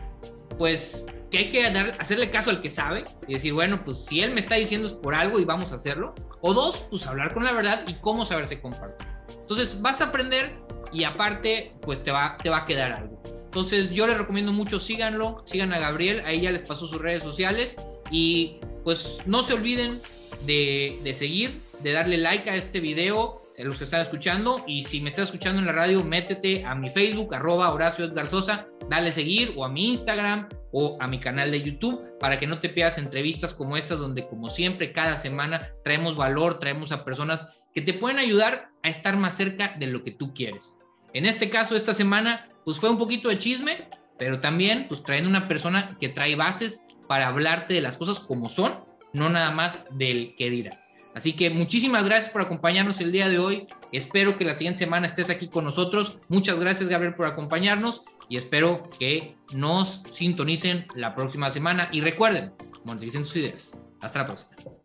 [0.59, 4.21] pues, que hay que dar, hacerle caso al que sabe y decir, bueno, pues si
[4.21, 6.13] él me está diciendo es por algo y vamos a hacerlo.
[6.41, 9.07] O dos, pues hablar con la verdad y cómo saberse compartir.
[9.43, 10.57] Entonces vas a aprender
[10.93, 13.38] y aparte, pues te va, te va a quedar algo.
[13.49, 17.23] Entonces yo les recomiendo mucho, síganlo, sigan a Gabriel, ahí ya les pasó sus redes
[17.23, 17.77] sociales
[18.11, 20.01] y pues no se olviden
[20.45, 24.83] de, de seguir, de darle like a este video, a los que están escuchando y
[24.83, 28.69] si me estás escuchando en la radio, métete a mi Facebook, arroba Horacio Edgar Sosa,
[28.89, 32.59] dale seguir o a mi Instagram o a mi canal de YouTube para que no
[32.59, 37.45] te pierdas entrevistas como estas donde como siempre cada semana traemos valor, traemos a personas
[37.75, 40.79] que te pueden ayudar a estar más cerca de lo que tú quieres.
[41.13, 43.89] En este caso, esta semana, pues fue un poquito de chisme,
[44.19, 48.51] pero también pues traen una persona que trae bases para hablarte de las cosas como
[48.51, 48.75] son,
[49.15, 50.79] no nada más del que dirá.
[51.15, 53.67] Así que muchísimas gracias por acompañarnos el día de hoy.
[53.91, 56.19] Espero que la siguiente semana estés aquí con nosotros.
[56.29, 61.89] Muchas gracias Gabriel por acompañarnos y espero que nos sintonicen la próxima semana.
[61.91, 62.53] Y recuerden,
[62.85, 63.79] moneticen sus ideas.
[64.03, 64.78] Hasta la próxima.